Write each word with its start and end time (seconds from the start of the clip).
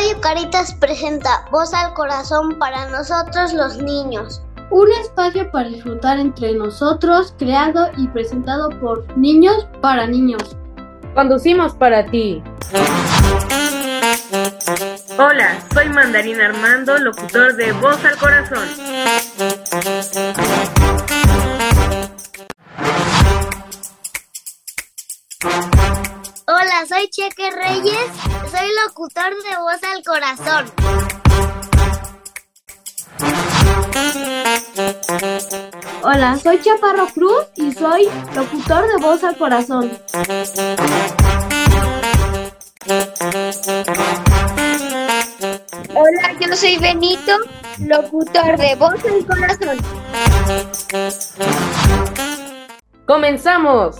Radio 0.00 0.18
Caritas 0.22 0.72
presenta 0.80 1.44
Voz 1.50 1.74
al 1.74 1.92
Corazón 1.92 2.58
para 2.58 2.88
nosotros 2.88 3.52
los 3.52 3.76
niños. 3.76 4.40
Un 4.70 4.90
espacio 4.92 5.50
para 5.50 5.68
disfrutar 5.68 6.18
entre 6.18 6.54
nosotros, 6.54 7.34
creado 7.38 7.90
y 7.98 8.08
presentado 8.08 8.70
por 8.80 9.04
niños 9.18 9.68
para 9.82 10.06
niños. 10.06 10.56
Conducimos 11.14 11.74
para 11.74 12.06
ti. 12.06 12.42
Hola, 15.18 15.58
soy 15.74 15.90
Mandarín 15.90 16.40
Armando, 16.40 16.96
locutor 16.96 17.56
de 17.56 17.72
Voz 17.72 18.02
al 18.02 18.16
Corazón. 18.16 18.66
Cheque 27.10 27.50
Reyes, 27.50 28.10
soy 28.52 28.68
locutor 28.86 29.34
de 29.42 29.56
Voz 29.58 29.82
al 29.82 30.04
Corazón. 30.04 30.70
Hola, 36.04 36.38
soy 36.38 36.62
Chaparro 36.62 37.08
Cruz 37.08 37.46
y 37.56 37.72
soy 37.72 38.08
locutor 38.32 38.86
de 38.86 38.96
Voz 39.02 39.24
al 39.24 39.36
Corazón. 39.36 39.90
Hola, 45.96 46.36
yo 46.38 46.56
soy 46.56 46.78
Benito, 46.78 47.32
locutor 47.80 48.56
de 48.56 48.76
Voz 48.76 49.04
al 49.04 49.26
Corazón. 49.26 49.78
¡Comenzamos! 53.04 53.96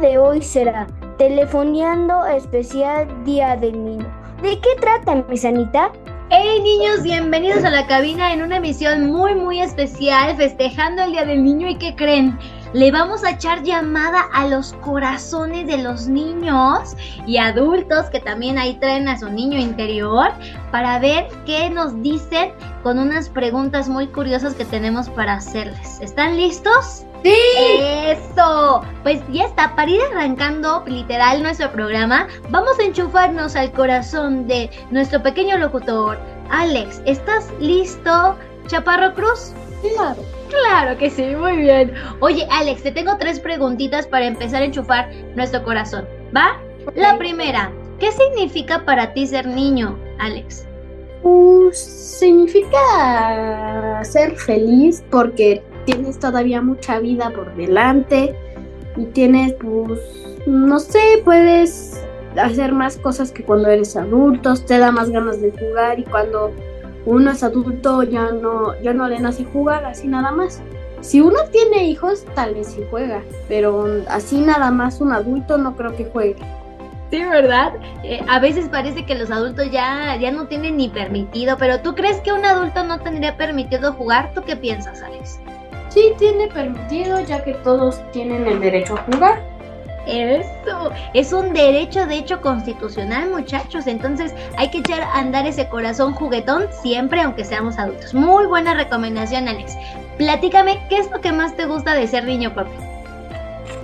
De 0.00 0.18
hoy 0.18 0.42
será 0.42 0.86
Telefoneando 1.16 2.26
Especial 2.26 3.08
Día 3.24 3.56
del 3.56 3.82
Niño. 3.82 4.06
¿De 4.42 4.60
qué 4.60 4.68
trata, 4.78 5.14
mi 5.26 5.38
sanita? 5.38 5.90
Hey 6.28 6.60
niños, 6.62 7.02
bienvenidos 7.02 7.64
a 7.64 7.70
la 7.70 7.86
cabina 7.86 8.34
en 8.34 8.42
una 8.42 8.58
emisión 8.58 9.10
muy 9.10 9.34
muy 9.34 9.60
especial 9.60 10.36
festejando 10.36 11.04
el 11.04 11.12
Día 11.12 11.24
del 11.24 11.42
Niño 11.42 11.68
y 11.68 11.76
¿qué 11.76 11.96
creen? 11.96 12.38
Le 12.74 12.90
vamos 12.90 13.24
a 13.24 13.30
echar 13.30 13.62
llamada 13.62 14.26
a 14.34 14.46
los 14.46 14.74
corazones 14.74 15.66
de 15.66 15.78
los 15.78 16.08
niños 16.08 16.94
y 17.26 17.38
adultos 17.38 18.10
que 18.10 18.20
también 18.20 18.58
ahí 18.58 18.74
traen 18.74 19.08
a 19.08 19.18
su 19.18 19.30
niño 19.30 19.58
interior 19.58 20.28
para 20.72 20.98
ver 20.98 21.26
qué 21.46 21.70
nos 21.70 22.02
dicen 22.02 22.52
con 22.82 22.98
unas 22.98 23.30
preguntas 23.30 23.88
muy 23.88 24.08
curiosas 24.08 24.52
que 24.54 24.66
tenemos 24.66 25.08
para 25.08 25.34
hacerles. 25.34 26.00
¿Están 26.02 26.36
listos? 26.36 27.05
¡Sí! 27.26 27.80
Eso, 28.06 28.82
pues 29.02 29.20
ya 29.32 29.46
está, 29.46 29.74
para 29.74 29.90
ir 29.90 30.00
arrancando 30.12 30.84
literal 30.86 31.42
nuestro 31.42 31.72
programa, 31.72 32.28
vamos 32.50 32.78
a 32.78 32.84
enchufarnos 32.84 33.56
al 33.56 33.72
corazón 33.72 34.46
de 34.46 34.70
nuestro 34.90 35.22
pequeño 35.22 35.58
locutor. 35.58 36.18
Alex, 36.50 37.02
¿estás 37.04 37.52
listo, 37.58 38.36
Chaparro 38.68 39.12
Cruz? 39.14 39.52
Claro. 39.82 40.22
Claro 40.48 40.96
que 40.96 41.10
sí, 41.10 41.34
muy 41.34 41.56
bien. 41.56 41.92
Oye, 42.20 42.46
Alex, 42.52 42.84
te 42.84 42.92
tengo 42.92 43.16
tres 43.18 43.40
preguntitas 43.40 44.06
para 44.06 44.26
empezar 44.26 44.62
a 44.62 44.66
enchufar 44.66 45.10
nuestro 45.34 45.64
corazón, 45.64 46.06
¿va? 46.34 46.60
La 46.94 47.18
primera, 47.18 47.72
¿qué 47.98 48.12
significa 48.12 48.84
para 48.84 49.12
ti 49.12 49.26
ser 49.26 49.46
niño, 49.46 49.98
Alex? 50.20 50.64
Pues 51.22 51.76
significa 51.76 52.78
ser 54.04 54.36
feliz 54.36 55.02
porque 55.10 55.60
tienes 55.86 56.18
todavía 56.18 56.60
mucha 56.60 56.98
vida 56.98 57.30
por 57.30 57.54
delante 57.56 58.34
y 58.96 59.04
tienes, 59.06 59.54
pues, 59.54 60.00
no 60.46 60.78
sé, 60.78 61.22
puedes 61.24 62.02
hacer 62.38 62.72
más 62.72 62.98
cosas 62.98 63.32
que 63.32 63.42
cuando 63.42 63.68
eres 63.68 63.96
adulto, 63.96 64.54
te 64.56 64.78
da 64.78 64.90
más 64.90 65.08
ganas 65.08 65.40
de 65.40 65.52
jugar 65.52 65.98
y 65.98 66.04
cuando 66.04 66.52
uno 67.06 67.30
es 67.30 67.42
adulto 67.42 68.02
ya 68.02 68.32
no, 68.32 68.78
ya 68.82 68.92
no 68.92 69.08
le 69.08 69.18
nace 69.20 69.44
jugar 69.44 69.84
así 69.86 70.08
nada 70.08 70.32
más. 70.32 70.60
Si 71.00 71.20
uno 71.20 71.38
tiene 71.52 71.84
hijos, 71.84 72.24
tal 72.34 72.54
vez 72.54 72.68
sí 72.68 72.82
juega, 72.90 73.22
pero 73.48 73.86
así 74.08 74.40
nada 74.40 74.70
más 74.70 75.00
un 75.00 75.12
adulto 75.12 75.56
no 75.56 75.76
creo 75.76 75.96
que 75.96 76.06
juegue. 76.06 76.42
Sí, 77.10 77.22
¿verdad? 77.22 77.74
Eh, 78.02 78.20
a 78.26 78.40
veces 78.40 78.68
parece 78.68 79.06
que 79.06 79.14
los 79.14 79.30
adultos 79.30 79.70
ya, 79.70 80.16
ya 80.16 80.32
no 80.32 80.48
tienen 80.48 80.76
ni 80.76 80.88
permitido, 80.88 81.56
pero 81.56 81.80
¿tú 81.80 81.94
crees 81.94 82.20
que 82.22 82.32
un 82.32 82.44
adulto 82.44 82.82
no 82.82 82.98
tendría 82.98 83.36
permitido 83.36 83.92
jugar? 83.92 84.32
¿Tú 84.34 84.42
qué 84.44 84.56
piensas, 84.56 85.00
Alex? 85.02 85.38
Sí 85.96 86.12
tiene 86.18 86.48
permitido 86.48 87.20
ya 87.20 87.42
que 87.42 87.54
todos 87.54 88.02
tienen 88.12 88.46
el 88.46 88.60
derecho 88.60 88.98
a 88.98 89.02
jugar. 89.04 89.42
Eso, 90.06 90.90
es 91.14 91.32
un 91.32 91.54
derecho 91.54 92.04
de 92.04 92.18
hecho 92.18 92.42
constitucional, 92.42 93.30
muchachos. 93.30 93.86
Entonces 93.86 94.34
hay 94.58 94.70
que 94.70 94.80
echar 94.80 95.00
a 95.00 95.14
andar 95.20 95.46
ese 95.46 95.70
corazón 95.70 96.12
juguetón 96.12 96.66
siempre, 96.82 97.22
aunque 97.22 97.46
seamos 97.46 97.78
adultos. 97.78 98.12
Muy 98.12 98.44
buena 98.44 98.74
recomendación, 98.74 99.48
Alex. 99.48 99.74
Platícame, 100.18 100.86
¿qué 100.90 100.98
es 100.98 101.10
lo 101.10 101.22
que 101.22 101.32
más 101.32 101.56
te 101.56 101.64
gusta 101.64 101.94
de 101.94 102.06
ser 102.06 102.24
niño, 102.24 102.54
papi? 102.54 102.76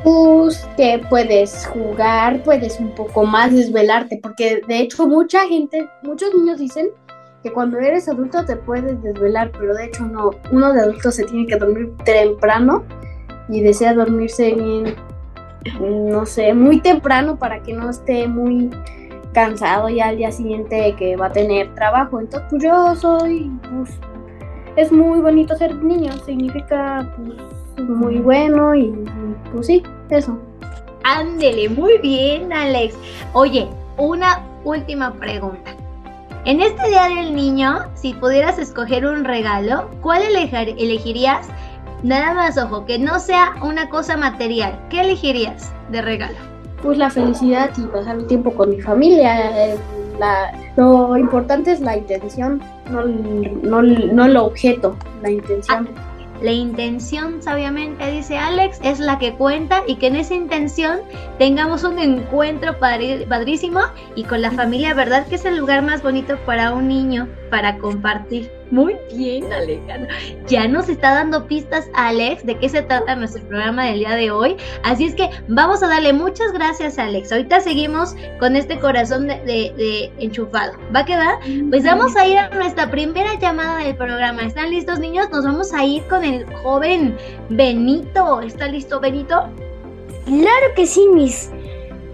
Pues 0.05 0.69
que 0.77 1.01
puedes 1.09 1.67
jugar, 1.69 2.43
puedes 2.43 2.79
un 2.79 2.91
poco 2.95 3.25
más 3.25 3.55
desvelarte, 3.55 4.21
porque 4.23 4.61
de 4.69 4.81
hecho 4.81 5.07
mucha 5.07 5.49
gente, 5.49 5.89
muchos 6.03 6.35
niños 6.35 6.59
dicen 6.59 6.91
que 7.43 7.53
cuando 7.53 7.79
eres 7.79 8.09
adulto 8.09 8.45
te 8.45 8.57
puedes 8.57 9.03
desvelar, 9.03 9.51
pero 9.59 9.75
de 9.75 9.87
hecho 9.87 10.05
no, 10.07 10.31
uno 10.53 10.73
de 10.73 10.81
adultos 10.81 11.17
se 11.17 11.25
tiene 11.25 11.47
que 11.47 11.57
dormir 11.57 11.93
temprano 12.05 12.85
y 13.49 13.61
desea 13.61 13.95
dormirse 13.95 14.55
bien, 14.55 14.95
no 15.81 16.25
sé, 16.25 16.55
muy 16.55 16.81
temprano 16.81 17.37
para 17.37 17.63
que 17.63 17.73
no 17.73 17.91
esté 17.91 18.29
muy 18.29 18.71
cansado 19.33 19.89
ya 19.89 20.09
al 20.09 20.19
día 20.19 20.31
siguiente 20.31 20.95
que 20.99 21.17
va 21.17 21.27
a 21.27 21.33
tener 21.33 21.75
trabajo. 21.75 22.21
Entonces, 22.21 22.49
pues 22.51 22.63
yo 22.63 22.95
soy, 22.95 23.51
pues, 23.71 23.91
es 24.77 24.93
muy 24.93 25.21
bonito 25.21 25.57
ser 25.57 25.75
niño, 25.77 26.13
significa, 26.25 27.13
pues, 27.17 27.89
muy 27.89 28.19
bueno 28.19 28.75
y, 28.75 28.95
pues 29.53 29.67
sí, 29.67 29.83
eso. 30.11 30.39
Ándele, 31.05 31.69
muy 31.69 31.99
bien, 31.99 32.53
Alex. 32.53 32.97
Oye, 33.33 33.69
una 33.97 34.41
última 34.65 35.13
pregunta. 35.15 35.75
En 36.45 36.61
este 36.61 36.89
Día 36.89 37.05
del 37.09 37.35
Niño, 37.35 37.85
si 37.95 38.15
pudieras 38.15 38.59
escoger 38.59 39.07
un 39.07 39.25
regalo, 39.25 39.89
¿cuál 40.01 40.23
elegirías? 40.23 41.49
Nada 42.03 42.35
más, 42.35 42.59
ojo, 42.59 42.85
que 42.85 42.99
no 42.99 43.21
sea 43.21 43.53
una 43.63 43.89
cosa 43.89 44.17
material. 44.17 44.77
¿Qué 44.91 45.03
elegirías 45.03 45.73
de 45.91 46.03
regalo? 46.03 46.35
Pues 46.83 46.99
la 46.99 47.11
felicidad 47.11 47.71
y 47.79 47.83
pasar 47.83 48.17
el 48.17 48.27
tiempo 48.27 48.53
con 48.53 48.71
mi 48.71 48.81
familia. 48.81 49.67
eh, 49.67 49.79
la- 50.19 50.53
lo 50.77 51.17
importante 51.17 51.71
es 51.73 51.81
la 51.81 51.97
intención, 51.97 52.61
no, 52.91 53.03
no, 53.05 53.83
no 53.83 54.25
el 54.25 54.37
objeto, 54.37 54.97
la 55.23 55.31
intención. 55.31 55.89
La 56.43 56.51
intención, 56.51 57.41
sabiamente, 57.41 58.11
dice 58.11 58.37
Alex, 58.37 58.81
es 58.83 58.99
la 58.99 59.19
que 59.21 59.33
cuenta 59.35 59.85
y 59.87 59.95
que 59.97 60.09
en 60.09 60.17
esa 60.17 60.35
intención 60.35 60.99
tengamos 61.39 61.85
un 61.85 62.01
encuentro 62.01 62.79
padrísimo 62.81 63.81
y 64.17 64.25
con 64.25 64.43
la 64.43 64.51
familia, 64.51 64.93
¿verdad? 64.93 65.25
Que 65.29 65.37
es 65.37 65.45
el 65.45 65.57
lugar 65.57 65.83
más 65.83 66.03
bonito 66.03 66.37
para 66.45 66.73
un 66.73 66.89
niño 66.89 67.29
para 67.49 67.79
compartir. 67.79 68.62
Muy 68.73 68.97
bien, 69.15 69.53
Alejandro. 69.53 70.09
Ya 70.47 70.67
nos 70.67 70.89
está 70.89 71.13
dando 71.15 71.47
pistas, 71.47 71.87
Alex, 71.93 72.47
de 72.47 72.57
qué 72.59 72.71
se 72.71 72.81
trata 72.81 73.15
nuestro 73.15 73.43
programa 73.45 73.85
del 73.85 73.99
día 73.99 74.15
de 74.17 74.31
hoy. 74.31 74.57
Así 74.83 75.05
es 75.05 75.15
que 75.15 75.29
vamos 75.47 75.83
a 75.83 75.89
darle 75.89 76.15
muchas 76.15 76.53
gracias, 76.53 76.99
Alex. 76.99 77.31
Ahorita 77.33 77.61
seguimos 77.61 78.17
con 78.41 78.57
este 78.57 78.81
corazón 78.81 79.27
de, 79.27 79.35
de- 79.41 79.75
de 79.77 80.13
enchufado. 80.25 80.73
¿Va 80.97 81.01
a 81.01 81.05
quedar? 81.05 81.39
Pues 81.69 81.85
vamos 81.85 82.17
a 82.17 82.27
ir 82.27 82.39
a 82.39 82.49
nuestra 82.49 82.91
primera 82.91 83.39
llamada 83.39 83.77
del 83.77 83.95
programa. 83.95 84.41
¿Están 84.43 84.71
listos, 84.71 84.99
niños? 84.99 85.29
Nos 85.31 85.45
vamos 85.45 85.75
a 85.75 85.85
ir 85.85 86.03
con 86.09 86.25
el 86.25 86.47
joven 86.63 87.15
Benito. 87.51 88.41
¿Está 88.41 88.69
listo, 88.69 89.01
Benito? 89.01 89.49
Claro 90.25 90.67
que 90.75 90.87
sí, 90.87 91.07
Miss. 91.13 91.51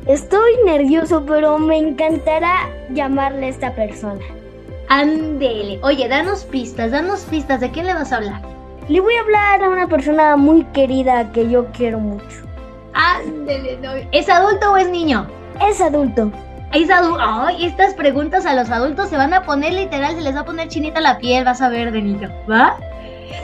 Estoy 0.07 0.53
nervioso, 0.65 1.25
pero 1.25 1.57
me 1.61 1.79
encantará 1.79 2.69
llamarle 2.91 3.47
a 3.47 3.49
esta 3.51 3.75
persona. 3.77 4.25
Ándele. 4.89 5.79
Oye, 5.83 6.09
danos 6.09 6.45
pistas, 6.45 6.91
danos 6.93 7.21
pistas. 7.23 7.61
¿De 7.61 7.71
quién 7.71 7.87
le 7.87 7.95
vas 7.95 8.13
a 8.13 8.17
hablar? 8.17 8.41
Le 8.89 9.01
voy 9.01 9.15
a 9.17 9.21
hablar 9.21 9.63
a 9.63 9.69
una 9.69 9.87
persona 9.87 10.37
muy 10.37 10.65
querida 10.73 11.31
que 11.33 11.49
yo 11.49 11.67
quiero 11.73 11.99
mucho. 11.99 12.37
Ándele. 12.95 13.79
no. 13.83 13.91
¿Es 14.13 14.29
adulto 14.29 14.73
o 14.73 14.77
es 14.77 14.89
niño? 14.89 15.27
Es 15.69 15.81
adulto. 15.81 16.33
Es 16.73 16.91
adulto. 16.91 17.21
Ay, 17.23 17.65
estas 17.65 17.95
preguntas 17.95 18.45
a 18.47 18.55
los 18.55 18.71
adultos 18.71 19.09
se 19.09 19.17
van 19.17 19.33
a 19.35 19.43
poner 19.43 19.73
literal, 19.75 20.15
se 20.17 20.23
les 20.23 20.35
va 20.35 20.41
a 20.41 20.45
poner 20.45 20.69
chinita 20.69 21.01
la 21.01 21.19
piel, 21.19 21.45
vas 21.45 21.61
a 21.61 21.69
ver, 21.69 21.91
Benito. 21.93 22.29
¿Va? 22.51 22.77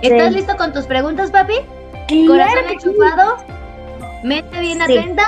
¿Estás 0.03 0.33
listo 0.33 0.57
con 0.57 0.73
tus 0.73 0.87
preguntas, 0.87 1.31
papi? 1.31 1.55
Claro 2.09 2.27
Corazón 2.27 2.59
sí. 2.69 2.73
enchufado, 2.75 3.37
mente 4.23 4.61
bien 4.61 4.79
Sí. 4.87 4.99
atenta, 4.99 5.23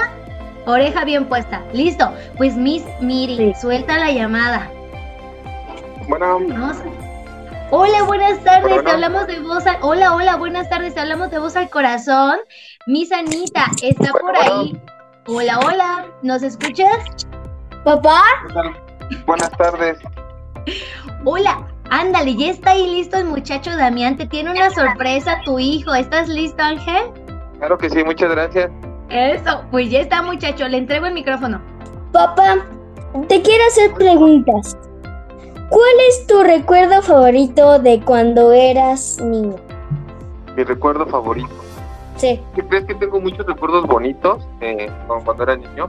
oreja 0.67 1.05
bien 1.05 1.25
puesta. 1.27 1.63
Listo. 1.73 2.13
Pues 2.37 2.55
Miss 2.57 2.83
Miri, 3.01 3.55
suelta 3.61 3.99
la 3.99 4.11
llamada. 4.11 4.71
Bueno. 6.09 6.39
Hola, 7.71 8.03
buenas 8.05 8.43
tardes. 8.45 8.85
Te 8.85 8.91
hablamos 8.91 9.27
de 9.27 9.41
voz 9.41 9.67
al... 9.67 9.79
Hola, 9.83 10.15
hola, 10.15 10.37
buenas 10.37 10.69
tardes. 10.71 10.95
Te 10.95 11.01
hablamos 11.01 11.31
de 11.31 11.39
voz 11.39 11.57
al 11.57 11.69
corazón. 11.69 12.39
Miss 12.87 13.11
Anita 13.11 13.67
está 13.83 14.13
por 14.13 14.23
Bueno, 14.23 14.61
ahí. 14.61 14.81
Hola, 15.27 15.59
hola. 15.59 16.07
¿Nos 16.23 16.43
escuchas? 16.43 17.27
¿Papá? 17.85 18.23
Buenas 19.27 19.51
tardes. 19.53 19.99
Hola, 21.25 21.67
ándale, 21.91 22.37
ya 22.37 22.51
está 22.51 22.71
ahí 22.71 22.87
listo 22.87 23.17
el 23.17 23.25
muchacho 23.25 23.77
Damián. 23.77 24.17
Te 24.17 24.27
tiene 24.27 24.53
una 24.53 24.71
sorpresa 24.71 25.41
tu 25.45 25.59
hijo. 25.59 25.93
¿Estás 25.93 26.29
listo, 26.29 26.63
Ángel? 26.63 27.11
Claro 27.59 27.79
que 27.79 27.91
sí, 27.91 28.05
muchas 28.05 28.31
gracias. 28.31 28.71
Eso, 29.09 29.65
pues 29.73 29.91
ya 29.91 30.01
está, 30.01 30.23
muchacho. 30.23 30.69
Le 30.69 30.79
entrego 30.79 31.07
el 31.07 31.15
micrófono. 31.15 31.61
Papá, 32.13 32.59
te 33.29 33.43
quiero 33.43 33.65
hacer 33.67 33.93
preguntas. 33.95 34.77
¿Cuál 35.69 35.95
es 36.09 36.27
tu 36.29 36.43
recuerdo 36.45 37.03
favorito 37.03 37.81
de 37.81 38.01
cuando 38.01 38.53
eras 38.53 39.21
niño? 39.21 39.57
Mi 40.57 40.63
recuerdo 40.63 41.07
favorito. 41.07 41.51
Sí. 42.17 42.41
¿Qué 42.55 42.63
crees 42.63 42.85
que 42.85 42.95
tengo 42.95 43.21
muchos 43.21 43.45
recuerdos 43.47 43.85
bonitos 43.87 44.47
eh, 44.61 44.89
cuando 45.09 45.43
era 45.43 45.57
niño? 45.57 45.89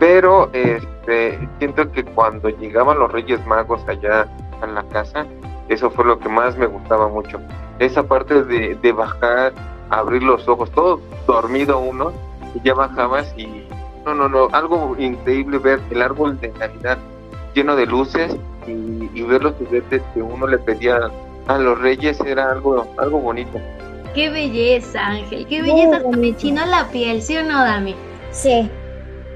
Pero 0.00 0.50
este, 0.52 1.38
siento 1.58 1.90
que 1.92 2.04
cuando 2.04 2.48
llegaban 2.48 2.98
los 2.98 3.12
Reyes 3.12 3.44
Magos 3.46 3.80
allá 3.86 4.26
a 4.60 4.66
la 4.66 4.82
casa, 4.88 5.26
eso 5.68 5.90
fue 5.90 6.04
lo 6.04 6.18
que 6.18 6.28
más 6.28 6.56
me 6.56 6.66
gustaba 6.66 7.08
mucho. 7.08 7.40
Esa 7.78 8.02
parte 8.02 8.42
de, 8.42 8.74
de 8.74 8.92
bajar, 8.92 9.52
abrir 9.90 10.24
los 10.24 10.46
ojos, 10.48 10.72
todo 10.72 11.00
dormido 11.26 11.78
uno, 11.78 12.12
y 12.54 12.66
ya 12.66 12.74
bajabas 12.74 13.32
y 13.36 13.64
no, 14.04 14.14
no, 14.14 14.28
no, 14.28 14.48
algo 14.52 14.96
increíble 14.98 15.58
ver 15.58 15.80
el 15.90 16.02
árbol 16.02 16.40
de 16.40 16.48
Navidad 16.50 16.98
lleno 17.54 17.76
de 17.76 17.86
luces 17.86 18.36
y, 18.68 19.10
y 19.14 19.22
ver 19.22 19.42
los 19.42 19.54
juguetes 19.54 20.02
que 20.14 20.22
uno 20.22 20.46
le 20.46 20.58
pedía 20.58 21.10
a 21.46 21.58
los 21.58 21.80
Reyes 21.80 22.20
era 22.20 22.52
algo, 22.52 22.86
algo 22.98 23.18
bonito. 23.18 23.58
Qué 24.14 24.30
belleza, 24.30 25.06
Ángel. 25.06 25.46
Qué 25.46 25.62
belleza. 25.62 25.96
Hasta 25.96 26.16
me 26.16 26.36
chinó 26.36 26.64
la 26.66 26.88
piel, 26.88 27.22
¿sí 27.22 27.36
o 27.36 27.42
no, 27.42 27.64
Dami? 27.64 27.94
Sí. 28.30 28.70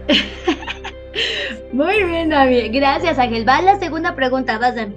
Muy 1.73 2.02
bien, 2.05 2.31
Dami. 2.31 2.69
Gracias, 2.69 3.19
Ángel. 3.19 3.49
Va 3.49 3.62
la 3.62 3.79
segunda 3.79 4.14
pregunta, 4.14 4.58
vas, 4.58 4.76
Dami. 4.76 4.94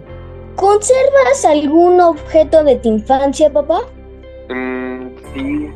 ¿Conservas 0.55 1.45
algún 1.45 1.99
objeto 1.99 2.63
de 2.63 2.77
tu 2.77 2.89
infancia, 2.89 3.51
papá? 3.51 3.81
Mm, 4.49 5.07
sí, 5.33 5.69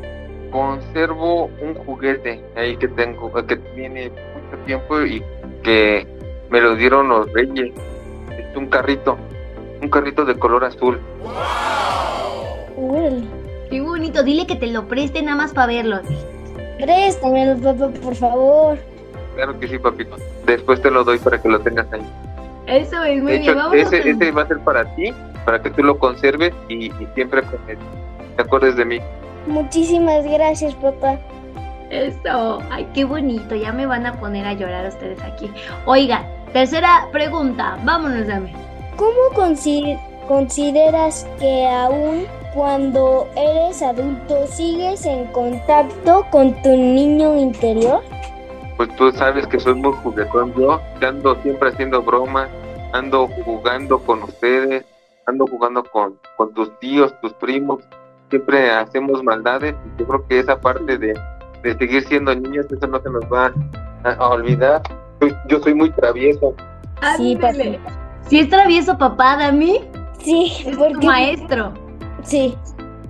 conservo 0.50 1.50
un 1.60 1.74
juguete 1.74 2.42
ahí 2.56 2.76
que 2.76 2.88
tengo, 2.88 3.30
que 3.32 3.56
tiene 3.74 4.10
mucho 4.10 4.64
tiempo 4.64 5.02
y 5.02 5.22
que 5.62 6.06
me 6.50 6.60
lo 6.60 6.76
dieron 6.76 7.08
los 7.08 7.30
reyes. 7.32 7.72
Un 8.56 8.66
carrito, 8.66 9.16
un 9.80 9.88
carrito 9.88 10.24
de 10.24 10.34
color 10.38 10.64
azul. 10.64 11.00
Órale. 12.76 13.24
Qué 13.70 13.80
bonito. 13.80 14.22
Dile 14.22 14.46
que 14.46 14.56
te 14.56 14.66
lo 14.66 14.86
preste 14.88 15.22
nada 15.22 15.36
más 15.36 15.52
para 15.52 15.68
verlo. 15.68 16.00
Préstamelo, 16.78 17.60
papá, 17.60 17.88
por 18.02 18.14
favor. 18.14 18.78
Claro 19.36 19.58
que 19.60 19.68
sí, 19.68 19.78
papito. 19.78 20.16
Después 20.46 20.80
te 20.82 20.90
lo 20.90 21.04
doy 21.04 21.18
para 21.18 21.40
que 21.40 21.48
lo 21.48 21.60
tengas 21.60 21.86
ahí. 21.92 22.02
Eso 22.66 23.02
es 23.04 23.22
muy 23.22 23.32
De 23.32 23.38
bien. 23.38 23.50
hecho, 23.58 23.72
ese, 23.72 24.00
con- 24.02 24.22
ese 24.22 24.30
va 24.32 24.42
a 24.42 24.48
ser 24.48 24.58
para 24.60 24.84
ti, 24.94 25.12
para 25.44 25.62
que 25.62 25.70
tú 25.70 25.82
lo 25.82 25.98
conserves 25.98 26.52
y, 26.68 26.86
y 26.86 27.08
siempre 27.14 27.42
te 28.36 28.42
acuerdes 28.42 28.76
de 28.76 28.84
mí. 28.84 28.98
Muchísimas 29.46 30.24
gracias, 30.24 30.74
papá. 30.76 31.18
Eso. 31.90 32.60
Ay, 32.70 32.88
qué 32.94 33.04
bonito. 33.04 33.54
Ya 33.54 33.72
me 33.72 33.86
van 33.86 34.06
a 34.06 34.14
poner 34.18 34.46
a 34.46 34.52
llorar 34.54 34.86
ustedes 34.86 35.20
aquí. 35.22 35.50
Oiga, 35.86 36.24
tercera 36.52 37.06
pregunta. 37.12 37.76
Vámonos, 37.84 38.26
Dami. 38.26 38.52
¿Cómo 38.96 39.18
consi- 39.34 39.98
consideras 40.28 41.26
que 41.38 41.66
aún 41.68 42.26
cuando 42.54 43.28
eres 43.36 43.82
adulto 43.82 44.46
sigues 44.46 45.04
en 45.06 45.26
contacto 45.26 46.26
con 46.30 46.54
tu 46.62 46.70
niño 46.70 47.36
interior? 47.38 48.00
Pues 48.76 48.94
tú 48.96 49.10
sabes 49.12 49.46
que 49.46 49.58
soy 49.60 49.74
muy 49.74 49.92
juguetón 50.02 50.54
yo, 50.54 50.80
ando 51.06 51.34
siempre 51.42 51.68
haciendo 51.68 52.02
bromas, 52.02 52.48
ando 52.92 53.28
jugando 53.44 53.98
con 53.98 54.22
ustedes, 54.22 54.84
ando 55.26 55.46
jugando 55.46 55.84
con, 55.84 56.18
con 56.36 56.54
tus 56.54 56.70
tíos, 56.80 57.14
tus 57.20 57.32
primos, 57.34 57.80
siempre 58.30 58.70
hacemos 58.70 59.22
maldades 59.22 59.74
y 59.84 60.00
yo 60.00 60.06
creo 60.08 60.26
que 60.26 60.38
esa 60.40 60.60
parte 60.60 60.96
de, 60.96 61.12
de 61.62 61.76
seguir 61.78 62.04
siendo 62.06 62.34
niños, 62.34 62.66
eso 62.70 62.86
no 62.86 63.00
se 63.00 63.10
nos 63.10 63.22
va 63.24 63.52
a, 64.04 64.28
olvidar. 64.28 64.82
Yo, 65.20 65.28
yo 65.48 65.60
soy 65.60 65.74
muy 65.74 65.90
travieso, 65.90 66.54
Sí, 67.16 67.34
Ándele. 67.42 67.80
Si 68.28 68.40
es 68.40 68.48
travieso 68.50 68.96
papá, 68.98 69.36
Dami, 69.36 69.80
Sí, 70.22 70.52
es 70.66 70.72
tu 70.72 70.78
porque 70.78 71.06
maestro. 71.06 71.72
sí. 72.22 72.54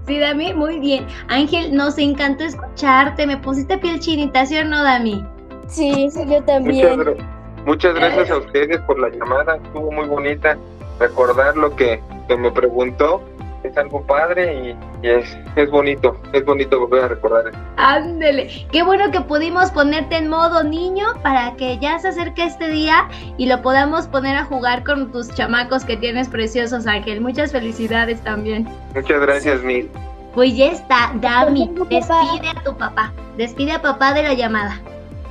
Sí, 0.06 0.18
Dami, 0.18 0.54
muy 0.54 0.80
bien. 0.80 1.06
Ángel, 1.28 1.74
nos 1.74 1.96
encantó 1.98 2.42
escucharte. 2.44 3.26
Me 3.26 3.36
pusiste 3.36 3.78
piel 3.78 4.00
chinita, 4.00 4.44
¿sí 4.46 4.58
o 4.58 4.64
no, 4.64 4.82
Dami? 4.82 5.24
Sí, 5.68 6.08
yo 6.14 6.24
Muchas, 6.24 6.46
también. 6.46 7.16
muchas 7.64 7.94
gracias 7.94 8.30
a 8.30 8.38
ustedes 8.38 8.78
por 8.80 8.98
la 8.98 9.08
llamada, 9.10 9.56
estuvo 9.56 9.92
muy 9.92 10.06
bonita. 10.08 10.56
Recordar 10.98 11.56
lo 11.56 11.76
que, 11.76 12.02
que 12.26 12.36
me 12.36 12.50
preguntó 12.50 13.22
es 13.62 13.76
algo 13.76 14.02
padre 14.02 14.74
y, 15.02 15.06
y 15.06 15.10
es, 15.10 15.36
es 15.56 15.70
bonito, 15.70 16.16
es 16.32 16.44
bonito 16.44 16.80
volver 16.80 17.04
a 17.04 17.08
recordar 17.08 17.48
eso. 17.48 17.58
Ándele. 17.76 18.66
Qué 18.72 18.82
bueno 18.82 19.10
que 19.10 19.20
pudimos 19.20 19.70
ponerte 19.70 20.16
en 20.16 20.28
modo 20.28 20.62
niño 20.64 21.06
para 21.22 21.54
que 21.56 21.78
ya 21.78 21.98
se 21.98 22.08
acerque 22.08 22.44
este 22.44 22.68
día 22.68 23.08
y 23.36 23.46
lo 23.46 23.60
podamos 23.62 24.06
poner 24.06 24.36
a 24.36 24.44
jugar 24.44 24.84
con 24.84 25.12
tus 25.12 25.28
chamacos 25.34 25.84
que 25.84 25.96
tienes 25.96 26.28
preciosos, 26.28 26.86
Ángel. 26.86 27.20
Muchas 27.20 27.52
felicidades 27.52 28.20
también. 28.22 28.68
Muchas 28.94 29.20
gracias, 29.20 29.62
Mil. 29.62 29.90
Pues 30.34 30.56
ya 30.56 30.70
está, 30.70 31.12
Dami. 31.16 31.70
Despide 31.88 32.48
a 32.48 32.62
tu 32.64 32.76
papá. 32.76 33.12
Despide 33.36 33.72
a 33.72 33.82
papá 33.82 34.14
de 34.14 34.22
la 34.22 34.34
llamada. 34.34 34.80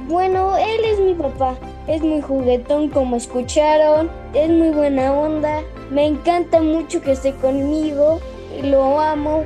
Bueno, 0.08 0.58
él 0.58 0.82
es 0.86 1.00
mi 1.00 1.14
papá. 1.14 1.56
Es 1.90 2.04
muy 2.04 2.22
juguetón, 2.22 2.90
como 2.90 3.16
escucharon. 3.16 4.12
Es 4.36 4.48
muy 4.48 4.70
buena 4.70 5.12
onda. 5.12 5.64
Me 5.90 6.06
encanta 6.06 6.62
mucho 6.62 7.02
que 7.02 7.14
esté 7.14 7.34
conmigo. 7.34 8.20
Lo 8.64 9.00
amo. 9.00 9.44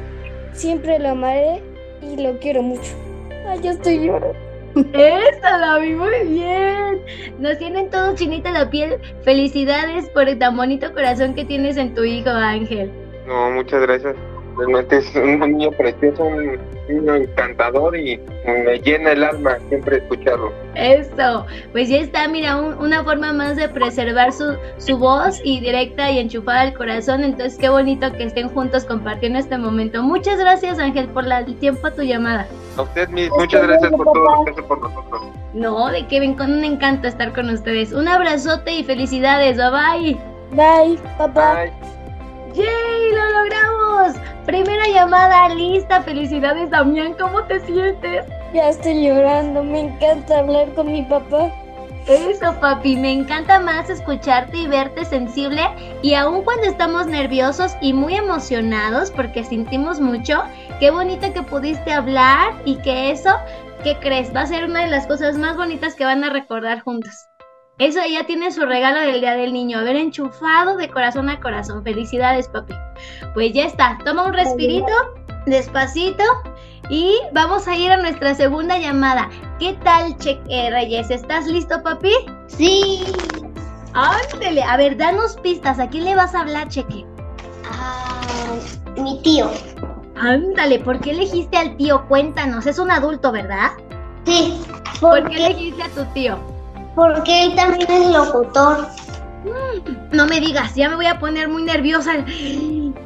Siempre 0.51 0.99
lo 0.99 1.09
amaré 1.09 1.63
y 2.01 2.21
lo 2.21 2.37
quiero 2.39 2.61
mucho. 2.61 2.91
Ay, 3.47 3.61
ya 3.61 3.71
estoy 3.71 4.05
llorando. 4.05 4.37
Eso, 4.75 5.41
Dami, 5.41 5.93
muy 5.93 6.27
bien. 6.27 7.01
Nos 7.39 7.57
tienen 7.59 7.89
todos 7.89 8.15
chinita 8.15 8.51
la 8.51 8.69
piel. 8.69 8.97
Felicidades 9.21 10.09
por 10.09 10.27
el 10.27 10.37
tan 10.37 10.57
bonito 10.57 10.93
corazón 10.93 11.35
que 11.35 11.45
tienes 11.45 11.77
en 11.77 11.95
tu 11.95 12.03
hijo, 12.03 12.29
Ángel. 12.29 12.91
No, 13.25 13.51
muchas 13.51 13.81
gracias. 13.83 14.15
Realmente 14.57 14.97
es 14.97 15.15
un 15.15 15.39
niño 15.39 15.71
precioso, 15.71 16.23
un 16.25 16.59
niño 16.87 17.15
encantador 17.15 17.97
y 17.97 18.19
me 18.45 18.79
llena 18.79 19.11
el 19.13 19.23
alma 19.23 19.57
siempre 19.69 19.97
escucharlo. 19.97 20.51
Eso, 20.75 21.45
pues 21.71 21.89
ya 21.89 21.97
está, 21.97 22.27
mira, 22.27 22.57
un- 22.57 22.77
una 22.77 23.03
forma 23.03 23.33
más 23.33 23.55
de 23.55 23.67
preservar 23.69 24.31
su, 24.31 24.55
su 24.77 24.97
voz 24.97 25.39
y 25.43 25.59
directa 25.59 26.11
y 26.11 26.19
enchufada 26.19 26.61
al 26.61 26.73
corazón. 26.73 27.23
Entonces, 27.23 27.57
qué 27.57 27.69
bonito 27.69 28.11
que 28.13 28.23
estén 28.25 28.49
juntos 28.49 28.85
compartiendo 28.85 29.39
este 29.39 29.57
momento. 29.57 30.03
Muchas 30.03 30.37
gracias, 30.37 30.77
Ángel, 30.79 31.07
por 31.09 31.25
la- 31.25 31.39
el 31.39 31.55
tiempo 31.57 31.87
a 31.87 31.91
tu 31.91 32.03
llamada. 32.03 32.47
A 32.77 32.83
usted, 32.83 33.09
Miss, 33.09 33.29
muchas 33.37 33.65
gracias 33.67 33.91
por 33.91 34.05
todo 34.05 34.15
lo 34.15 34.45
que 34.45 34.51
hace 34.51 34.63
por 34.63 34.81
nosotros. 34.81 35.21
No, 35.53 35.87
de 35.89 36.05
que 36.07 36.19
ven 36.19 36.33
con 36.35 36.51
un 36.51 36.63
encanto 36.63 37.07
estar 37.07 37.31
con 37.33 37.49
ustedes. 37.49 37.91
Un 37.93 38.07
abrazote 38.07 38.71
y 38.71 38.83
felicidades. 38.83 39.57
Bye 39.57 39.69
bye. 39.71 40.17
Bye, 40.51 40.99
papá. 41.17 41.55
Bye. 41.63 42.02
¡Yay! 42.53 43.11
¡Lo 43.11 43.41
logramos! 43.41 44.17
Primera 44.45 44.87
llamada 44.87 45.49
lista. 45.49 46.01
Felicidades, 46.01 46.69
Damián. 46.69 47.15
¿Cómo 47.19 47.43
te 47.45 47.59
sientes? 47.61 48.25
Ya 48.53 48.69
estoy 48.69 49.07
llorando. 49.07 49.63
Me 49.63 49.79
encanta 49.81 50.39
hablar 50.39 50.73
con 50.73 50.91
mi 50.91 51.01
papá. 51.03 51.51
Eso, 52.07 52.59
papi, 52.59 52.97
me 52.97 53.13
encanta 53.13 53.61
más 53.61 53.89
escucharte 53.89 54.57
y 54.57 54.67
verte 54.67 55.05
sensible 55.05 55.61
y 56.01 56.15
aun 56.15 56.43
cuando 56.43 56.65
estamos 56.65 57.07
nerviosos 57.07 57.77
y 57.79 57.93
muy 57.93 58.15
emocionados 58.15 59.09
porque 59.09 59.45
sentimos 59.45 60.01
mucho, 60.01 60.43
qué 60.81 60.91
bonito 60.91 61.31
que 61.31 61.43
pudiste 61.43 61.93
hablar 61.93 62.55
y 62.65 62.75
que 62.79 63.11
eso, 63.11 63.29
¿qué 63.85 63.97
crees? 63.99 64.35
Va 64.35 64.41
a 64.41 64.47
ser 64.47 64.65
una 64.65 64.81
de 64.81 64.87
las 64.87 65.07
cosas 65.07 65.37
más 65.37 65.55
bonitas 65.55 65.95
que 65.95 66.03
van 66.03 66.25
a 66.25 66.29
recordar 66.29 66.81
juntos. 66.81 67.29
Eso 67.79 67.99
ya 68.07 68.25
tiene 68.27 68.51
su 68.51 68.65
regalo 68.67 68.99
del 68.99 69.19
Día 69.19 69.33
del 69.33 69.51
Niño, 69.51 69.79
haber 69.79 69.95
enchufado 69.95 70.77
de 70.77 70.89
corazón 70.89 71.29
a 71.29 71.39
corazón. 71.39 71.83
Felicidades, 71.83 72.47
papi. 72.47 72.75
Pues 73.33 73.51
ya 73.53 73.65
está, 73.65 73.97
toma 74.05 74.25
un 74.27 74.33
respirito, 74.33 74.93
despacito 75.47 76.23
y 76.89 77.17
vamos 77.31 77.67
a 77.67 77.75
ir 77.75 77.91
a 77.91 77.97
nuestra 77.97 78.35
segunda 78.35 78.77
llamada. 78.77 79.27
¿Qué 79.57 79.73
tal, 79.83 80.15
Cheque 80.17 80.69
Reyes? 80.69 81.09
¿Estás 81.09 81.47
listo, 81.47 81.81
papi? 81.81 82.13
Sí. 82.45 83.05
Ándele, 83.93 84.61
a 84.61 84.77
ver, 84.77 84.95
danos 84.95 85.35
pistas. 85.37 85.79
¿A 85.79 85.89
quién 85.89 86.05
le 86.05 86.15
vas 86.15 86.35
a 86.35 86.41
hablar, 86.41 86.67
Cheque? 86.67 87.05
Ah, 87.71 88.21
mi 88.97 89.19
tío. 89.23 89.49
Ándale, 90.15 90.77
¿por 90.77 90.99
qué 90.99 91.09
elegiste 91.09 91.57
al 91.57 91.75
tío? 91.77 92.05
Cuéntanos, 92.07 92.67
es 92.67 92.77
un 92.77 92.91
adulto, 92.91 93.31
¿verdad? 93.31 93.71
Sí. 94.25 94.61
¿Por 95.01 95.27
qué 95.27 95.47
elegiste 95.47 95.81
a 95.81 95.89
tu 95.89 96.05
tío? 96.13 96.52
Porque 96.95 97.45
él 97.45 97.55
también 97.55 97.89
es 97.89 98.11
locutor. 98.11 98.87
No 100.11 100.25
me 100.25 100.39
digas, 100.39 100.75
ya 100.75 100.89
me 100.89 100.95
voy 100.95 101.07
a 101.07 101.19
poner 101.19 101.49
muy 101.49 101.63
nerviosa. 101.63 102.23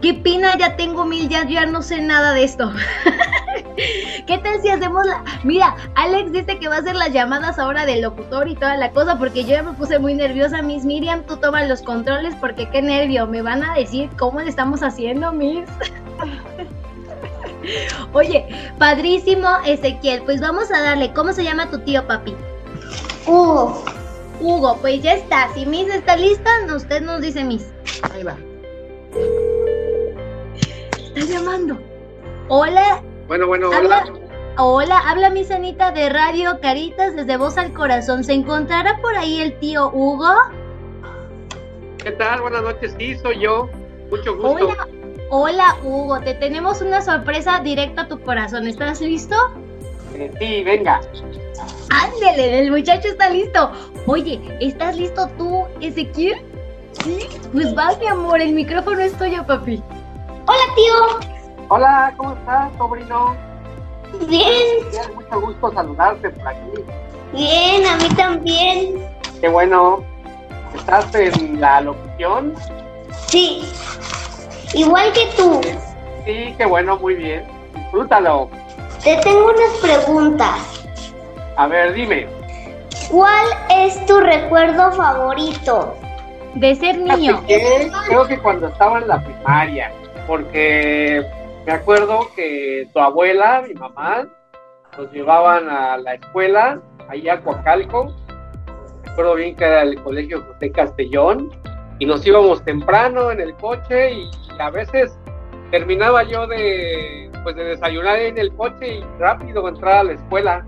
¿Qué 0.02 0.14
pina? 0.14 0.58
Ya 0.58 0.76
tengo 0.76 1.06
mil, 1.06 1.28
ya, 1.30 1.48
ya 1.48 1.66
no 1.66 1.82
sé 1.82 2.02
nada 2.02 2.34
de 2.34 2.44
esto. 2.44 2.72
¿Qué 4.28 4.38
tal 4.40 4.62
si 4.62 4.70
hacemos 4.70 5.06
la... 5.06 5.24
Mira, 5.44 5.76
Alex 5.96 6.32
dice 6.32 6.60
que 6.60 6.68
va 6.68 6.76
a 6.76 6.80
hacer 6.80 6.96
las 6.96 7.14
llamadas 7.14 7.58
ahora 7.58 7.86
del 7.86 8.02
locutor 8.02 8.48
y 8.48 8.56
toda 8.56 8.76
la 8.78 8.92
cosa 8.92 9.18
porque 9.18 9.44
yo 9.44 9.52
ya 9.52 9.64
me 9.64 9.74
puse 9.74 10.00
muy 10.00 10.14
nerviosa, 10.14 10.62
Miss 10.62 10.84
Miriam, 10.86 11.24
tú 11.24 11.38
tomas 11.38 11.68
los 11.68 11.82
controles 11.82 12.36
porque 12.36 12.70
qué 12.70 12.82
nervio, 12.82 13.26
me 13.26 13.42
van 13.42 13.64
a 13.64 13.74
decir 13.76 14.10
cómo 14.18 14.42
le 14.42 14.50
estamos 14.50 14.84
haciendo, 14.84 15.32
Miss. 15.32 15.70
Oye, 18.14 18.48
padrísimo 18.78 19.48
Ezequiel, 19.66 20.22
pues 20.24 20.42
vamos 20.42 20.72
a 20.72 20.82
darle, 20.82 21.14
¿cómo 21.14 21.34
se 21.34 21.44
llama 21.44 21.70
tu 21.70 21.80
tío 21.80 22.06
papi? 22.06 22.36
Hugo. 23.28 23.84
Hugo, 24.40 24.78
pues 24.82 25.02
ya 25.02 25.14
está, 25.14 25.50
si 25.54 25.66
Miss 25.66 25.88
está 25.90 26.16
lista, 26.16 26.50
usted 26.76 27.02
nos 27.02 27.22
dice 27.22 27.44
Miss. 27.44 27.72
Ahí 28.14 28.24
va. 28.24 28.36
Está 31.16 31.22
llamando. 31.34 31.78
Hola, 32.50 33.02
Bueno, 33.28 33.48
bueno, 33.48 33.72
Habla- 33.74 34.06
hola. 34.08 34.20
Hola, 34.60 34.98
habla 35.10 35.30
mi 35.30 35.44
Sanita 35.44 35.92
de 35.92 36.10
Radio 36.10 36.60
Caritas 36.62 37.16
desde 37.16 37.38
Voz 37.38 37.58
al 37.58 37.74
Corazón. 37.74 38.24
¿Se 38.24 38.34
encontrará 38.34 38.98
por 39.02 39.16
ahí 39.16 39.40
el 39.42 39.58
tío 39.60 39.90
Hugo? 39.94 40.30
¿Qué 42.04 42.12
tal? 42.14 42.42
Buenas 42.42 42.64
noches. 42.64 42.96
Sí, 42.98 43.16
soy 43.18 43.40
yo. 43.40 43.70
Mucho 44.10 44.36
gusto. 44.36 44.66
Hola, 44.70 44.88
hola 45.30 45.78
Hugo, 45.84 46.20
te 46.22 46.34
tenemos 46.36 46.82
una 46.82 47.02
sorpresa 47.02 47.60
directa 47.60 48.04
a 48.04 48.08
tu 48.08 48.20
corazón. 48.22 48.66
¿Estás 48.68 49.02
listo? 49.02 49.36
Eh, 50.16 50.32
sí, 50.40 50.64
venga. 50.64 51.02
Ándele, 51.90 52.60
el 52.60 52.72
muchacho 52.72 53.08
está 53.08 53.30
listo. 53.30 53.72
Oye, 54.06 54.42
¿estás 54.60 54.96
listo 54.98 55.28
tú, 55.38 55.66
Ezequiel? 55.82 56.42
Sí. 57.04 57.28
Pues 57.52 57.78
va, 57.78 57.96
mi 58.00 58.08
amor, 58.08 58.42
el 58.42 58.54
micrófono 58.54 59.00
es 59.00 59.14
tuyo, 59.18 59.46
papi. 59.46 59.82
Hola, 60.48 60.64
tío. 60.76 61.30
Hola, 61.70 62.14
¿cómo 62.18 62.34
estás, 62.34 62.72
sobrino? 62.78 63.36
Bien, 64.28 64.50
Bien, 64.92 65.16
mucho 65.16 65.42
gusto 65.42 65.72
saludarte 65.74 66.30
por 66.30 66.48
aquí. 66.48 66.70
bien, 67.34 67.86
a 67.86 67.98
mí 67.98 68.08
también. 68.16 69.06
Qué 69.42 69.50
bueno. 69.50 70.04
¿Estás 70.74 71.14
en 71.16 71.60
la 71.60 71.82
locución? 71.82 72.54
Sí. 73.28 73.64
Igual 74.74 75.12
que 75.14 75.28
tú. 75.38 75.62
Sí, 76.26 76.54
qué 76.58 76.66
bueno, 76.66 76.98
muy 76.98 77.16
bien. 77.16 77.46
Disfrútalo. 77.76 78.50
Te 79.04 79.16
tengo 79.18 79.46
unas 79.46 79.78
preguntas. 79.82 80.77
A 81.58 81.68
ver, 81.68 81.94
dime. 81.94 82.28
¿Cuál 83.10 83.46
es 83.76 84.06
tu 84.06 84.20
recuerdo 84.20 84.92
favorito? 84.92 85.96
De 86.56 86.76
ser 86.76 86.98
niño. 86.98 87.44
Creo 87.48 88.28
que 88.28 88.40
cuando 88.40 88.68
estaba 88.68 89.00
en 89.00 89.08
la 89.08 89.24
primaria, 89.24 89.92
porque 90.28 91.26
me 91.66 91.74
acuerdo 91.74 92.30
que 92.36 92.88
tu 92.94 93.00
abuela, 93.00 93.64
mi 93.68 93.74
mamá, 93.74 94.28
nos 94.98 95.12
llevaban 95.12 95.70
a 95.70 95.98
la 95.98 96.14
escuela, 96.14 96.80
ahí 97.10 97.28
a 97.28 97.42
Coacalco. 97.42 98.14
Me 99.04 99.12
acuerdo 99.12 99.36
bien 99.36 99.56
que 99.56 99.66
era 99.66 99.82
el 99.82 100.02
colegio 100.04 100.46
José 100.48 100.72
Castellón, 100.72 101.52
y 102.00 102.06
nos 102.06 102.26
íbamos 102.26 102.64
temprano 102.64 103.32
en 103.32 103.42
el 103.42 103.56
coche 103.56 104.12
y 104.12 104.30
a 104.60 104.70
veces 104.70 105.18
terminaba 105.72 106.24
yo 106.24 106.46
de, 106.48 107.32
pues 107.44 107.56
de 107.56 107.64
desayunar 107.64 108.20
en 108.20 108.38
el 108.38 108.54
coche 108.54 109.00
y 109.00 109.04
rápido 109.20 109.68
entrar 109.68 109.98
a 109.98 110.04
la 110.04 110.14
escuela. 110.14 110.66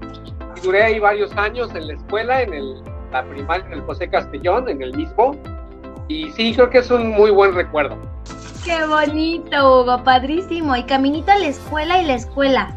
Y 0.59 0.65
duré 0.65 0.83
ahí 0.83 0.99
varios 0.99 1.35
años 1.37 1.69
en 1.75 1.87
la 1.87 1.93
escuela, 1.93 2.41
en 2.41 2.53
el, 2.53 2.83
la 3.11 3.23
primaria, 3.23 3.65
en 3.67 3.73
el 3.73 3.81
José 3.83 4.09
Castellón, 4.09 4.67
en 4.69 4.81
el 4.81 4.93
mismo. 4.93 5.35
Y 6.07 6.31
sí, 6.31 6.53
creo 6.53 6.69
que 6.69 6.79
es 6.79 6.89
un 6.89 7.09
muy 7.09 7.31
buen 7.31 7.53
recuerdo. 7.53 7.97
Qué 8.65 8.85
bonito, 8.85 9.81
Hugo, 9.81 10.03
padrísimo. 10.03 10.75
Y 10.75 10.83
caminito 10.83 11.31
a 11.31 11.37
la 11.37 11.47
escuela 11.47 12.01
y 12.01 12.05
la 12.05 12.15
escuela. 12.15 12.75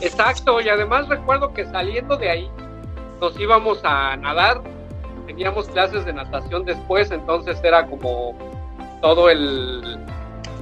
Exacto, 0.00 0.60
y 0.60 0.68
además 0.68 1.08
recuerdo 1.08 1.52
que 1.52 1.64
saliendo 1.66 2.16
de 2.16 2.30
ahí 2.30 2.50
nos 3.20 3.38
íbamos 3.38 3.80
a 3.84 4.16
nadar, 4.16 4.62
teníamos 5.26 5.68
clases 5.68 6.04
de 6.06 6.12
natación 6.12 6.64
después, 6.64 7.10
entonces 7.10 7.60
era 7.62 7.86
como 7.86 8.34
todo 9.02 9.28
el 9.28 9.98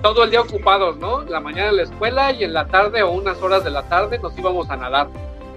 todo 0.02 0.24
el 0.24 0.30
día 0.30 0.40
ocupados, 0.40 0.96
¿no? 0.98 1.22
La 1.22 1.40
mañana 1.40 1.70
en 1.70 1.76
la 1.76 1.82
escuela 1.82 2.32
y 2.32 2.44
en 2.44 2.52
la 2.52 2.66
tarde 2.66 3.02
o 3.02 3.10
unas 3.10 3.40
horas 3.42 3.64
de 3.64 3.70
la 3.70 3.82
tarde 3.88 4.18
nos 4.18 4.36
íbamos 4.38 4.70
a 4.70 4.76
nadar 4.76 5.08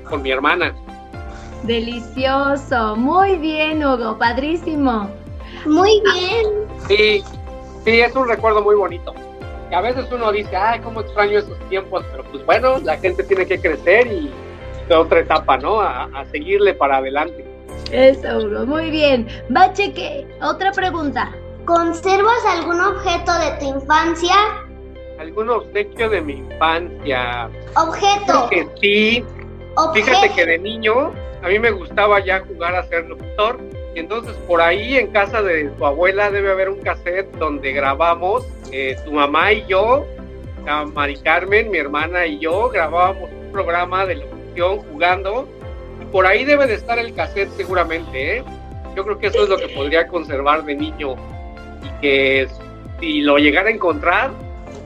con 0.10 0.22
mi 0.22 0.32
hermana. 0.32 0.74
Delicioso. 1.64 2.96
Muy 2.96 3.38
bien, 3.38 3.86
Hugo, 3.86 4.18
padrísimo. 4.18 5.10
Muy 5.66 6.02
bien. 6.02 6.46
Sí, 6.88 7.24
sí, 7.86 8.00
es 8.00 8.16
un 8.16 8.28
recuerdo 8.28 8.62
muy 8.62 8.76
bonito. 8.76 9.14
Que 9.70 9.76
a 9.76 9.82
veces 9.82 10.06
uno 10.12 10.32
dice, 10.32 10.56
ay, 10.56 10.80
cómo 10.80 11.02
extraño 11.02 11.40
esos 11.40 11.58
tiempos, 11.70 12.04
pero 12.12 12.24
pues 12.26 12.46
bueno, 12.46 12.80
la 12.80 12.98
gente 12.98 13.24
tiene 13.24 13.46
que 13.46 13.60
crecer 13.60 14.08
y 14.08 14.32
de 14.90 14.96
otra 14.96 15.20
etapa, 15.20 15.58
¿no? 15.58 15.80
A, 15.80 16.06
a 16.06 16.26
seguirle 16.26 16.74
para 16.74 16.98
adelante. 16.98 17.46
Eso, 17.92 18.40
Hugo, 18.40 18.66
muy 18.66 18.90
bien. 18.90 19.28
Va, 19.56 19.72
cheque. 19.74 20.28
Otra 20.42 20.72
pregunta. 20.72 21.32
¿Conservas 21.66 22.44
algún 22.48 22.82
objeto 22.82 23.32
de 23.38 23.52
tu 23.60 23.80
infancia? 23.80 24.36
¿Algún 25.20 25.50
obsequio 25.50 26.10
de 26.10 26.22
mi 26.22 26.34
infancia? 26.34 27.50
Objeto. 27.76 28.48
Creo 28.50 28.50
que 28.50 28.68
sí. 28.82 29.26
Fíjate 29.94 30.30
que 30.34 30.46
de 30.46 30.58
niño 30.58 31.12
a 31.42 31.48
mí 31.48 31.60
me 31.60 31.72
gustaba 31.72 32.24
ya 32.24 32.42
jugar 32.42 32.76
a 32.76 32.84
ser 32.84 33.06
locutor. 33.06 33.60
Y 33.96 34.00
entonces 34.00 34.34
por 34.48 34.62
ahí 34.62 34.98
en 34.98 35.08
casa 35.08 35.42
de 35.42 35.70
tu 35.70 35.86
abuela 35.86 36.32
debe 36.32 36.52
haber 36.52 36.70
un 36.70 36.80
cassette 36.82 37.30
donde 37.38 37.74
grabamos 37.74 38.48
eh, 38.72 38.98
tu 39.04 39.12
mamá 39.12 39.52
y 39.52 39.66
yo, 39.68 40.06
Mari 40.94 41.18
Carmen, 41.18 41.70
mi 41.72 41.78
hermana 41.78 42.26
y 42.26 42.40
yo, 42.40 42.70
grabábamos 42.70 43.30
un 43.30 43.52
programa 43.52 44.06
de 44.06 44.16
locución 44.16 44.80
jugando. 44.80 45.48
Y 46.02 46.06
por 46.06 46.26
ahí 46.26 46.46
debe 46.46 46.68
de 46.68 46.76
estar 46.76 47.00
el 47.00 47.14
cassette 47.14 47.52
seguramente, 47.58 48.38
¿eh? 48.38 48.44
Yo 48.96 49.04
creo 49.04 49.20
que 49.20 49.28
eso 49.28 49.44
es 49.44 49.50
lo 49.50 49.58
que 49.58 49.70
podría 49.70 50.08
conservar 50.08 50.64
de 50.64 50.76
niño. 50.76 51.16
Y 51.84 52.02
que 52.02 52.48
si 53.00 53.22
lo 53.22 53.38
llegara 53.38 53.70
a 53.70 53.72
encontrar, 53.72 54.32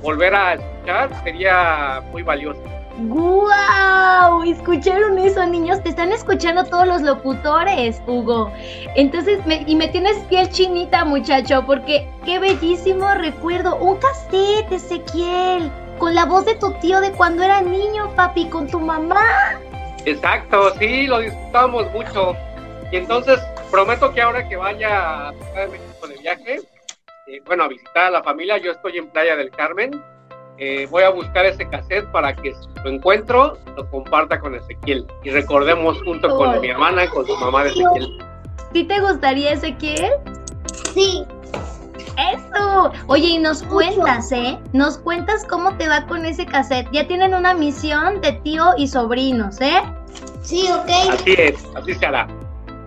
volver 0.02 0.34
a 0.36 0.54
escuchar, 0.54 1.24
sería 1.24 2.02
muy 2.12 2.24
valioso. 2.24 2.62
¡Guau! 2.98 4.44
¿Escucharon 4.44 5.20
eso, 5.20 5.46
niños? 5.46 5.84
Te 5.84 5.90
están 5.90 6.14
escuchando 6.14 6.64
todos 6.64 6.88
los 6.88 7.02
locutores, 7.02 8.02
Hugo. 8.08 8.54
Entonces, 8.96 9.40
y 9.68 9.76
me 9.76 9.90
tienes 9.90 10.18
piel 10.30 10.50
chinita, 10.50 11.04
muchacho, 11.04 11.66
porque 11.66 12.08
qué 12.24 12.40
bellísimo 12.40 13.14
recuerdo. 13.16 13.76
Un 13.76 13.98
cassette, 13.98 14.72
Ezequiel, 14.72 15.70
con 16.00 16.16
la 16.16 16.24
voz 16.24 16.46
de 16.46 16.56
tu 16.56 16.72
tío 16.80 17.02
de 17.02 17.12
cuando 17.12 17.44
era 17.44 17.62
niño, 17.62 18.16
papi, 18.16 18.48
con 18.50 18.68
tu 18.68 18.80
mamá. 18.80 19.60
Exacto, 20.06 20.74
sí, 20.80 21.08
lo 21.08 21.20
disfrutamos 21.20 21.92
mucho. 21.92 22.34
Y 22.94 22.96
entonces 22.96 23.42
prometo 23.70 24.14
que 24.14 24.22
ahora 24.22 24.48
que 24.48 24.56
vaya 24.56 25.30
a 25.30 25.34
México 25.70 26.08
de 26.08 26.16
viaje, 26.18 26.62
eh, 27.28 27.42
bueno, 27.46 27.66
a 27.66 27.68
visitar 27.68 28.06
a 28.06 28.12
la 28.12 28.24
familia, 28.24 28.58
yo 28.58 28.72
estoy 28.72 29.00
en 29.00 29.10
Playa 29.10 29.36
del 29.36 29.50
Carmen, 29.50 30.02
eh, 30.58 30.88
voy 30.90 31.04
a 31.04 31.10
buscar 31.10 31.46
ese 31.46 31.68
cassette 31.68 32.06
para 32.12 32.36
que 32.36 32.54
si 32.54 32.68
lo 32.84 32.90
encuentro, 32.92 33.58
lo 33.76 33.90
comparta 33.90 34.40
con 34.40 34.56
Ezequiel. 34.56 35.06
Y 35.24 35.30
recordemos 35.32 36.02
junto 36.04 36.30
con 36.38 36.60
mi 36.62 36.70
hermana, 36.70 37.10
con 37.10 37.26
su 37.26 37.36
mamá 37.38 37.64
de 37.64 37.72
Ezequiel. 37.72 38.18
¿Sí 38.74 38.84
te 38.84 39.00
gustaría, 39.00 39.52
Ezequiel? 39.52 40.12
Sí. 40.94 41.24
Eso. 42.18 42.92
Oye, 43.08 43.28
y 43.28 43.38
nos 43.38 43.64
cuentas, 43.64 44.32
¿eh? 44.32 44.58
Nos 44.72 44.98
cuentas 44.98 45.46
cómo 45.50 45.76
te 45.76 45.88
va 45.90 46.06
con 46.06 46.26
ese 46.26 46.46
cassette. 46.46 46.88
Ya 46.92 47.06
tienen 47.08 47.34
una 47.34 47.54
misión 47.54 48.22
de 48.22 48.34
tío 48.44 48.72
y 48.78 48.88
sobrinos, 48.88 49.60
¿eh? 49.60 49.82
Sí, 50.42 50.66
ok. 50.72 51.12
Así 51.12 51.36
es, 51.38 51.66
así 51.76 51.94
se 51.94 52.06
hará. 52.06 52.28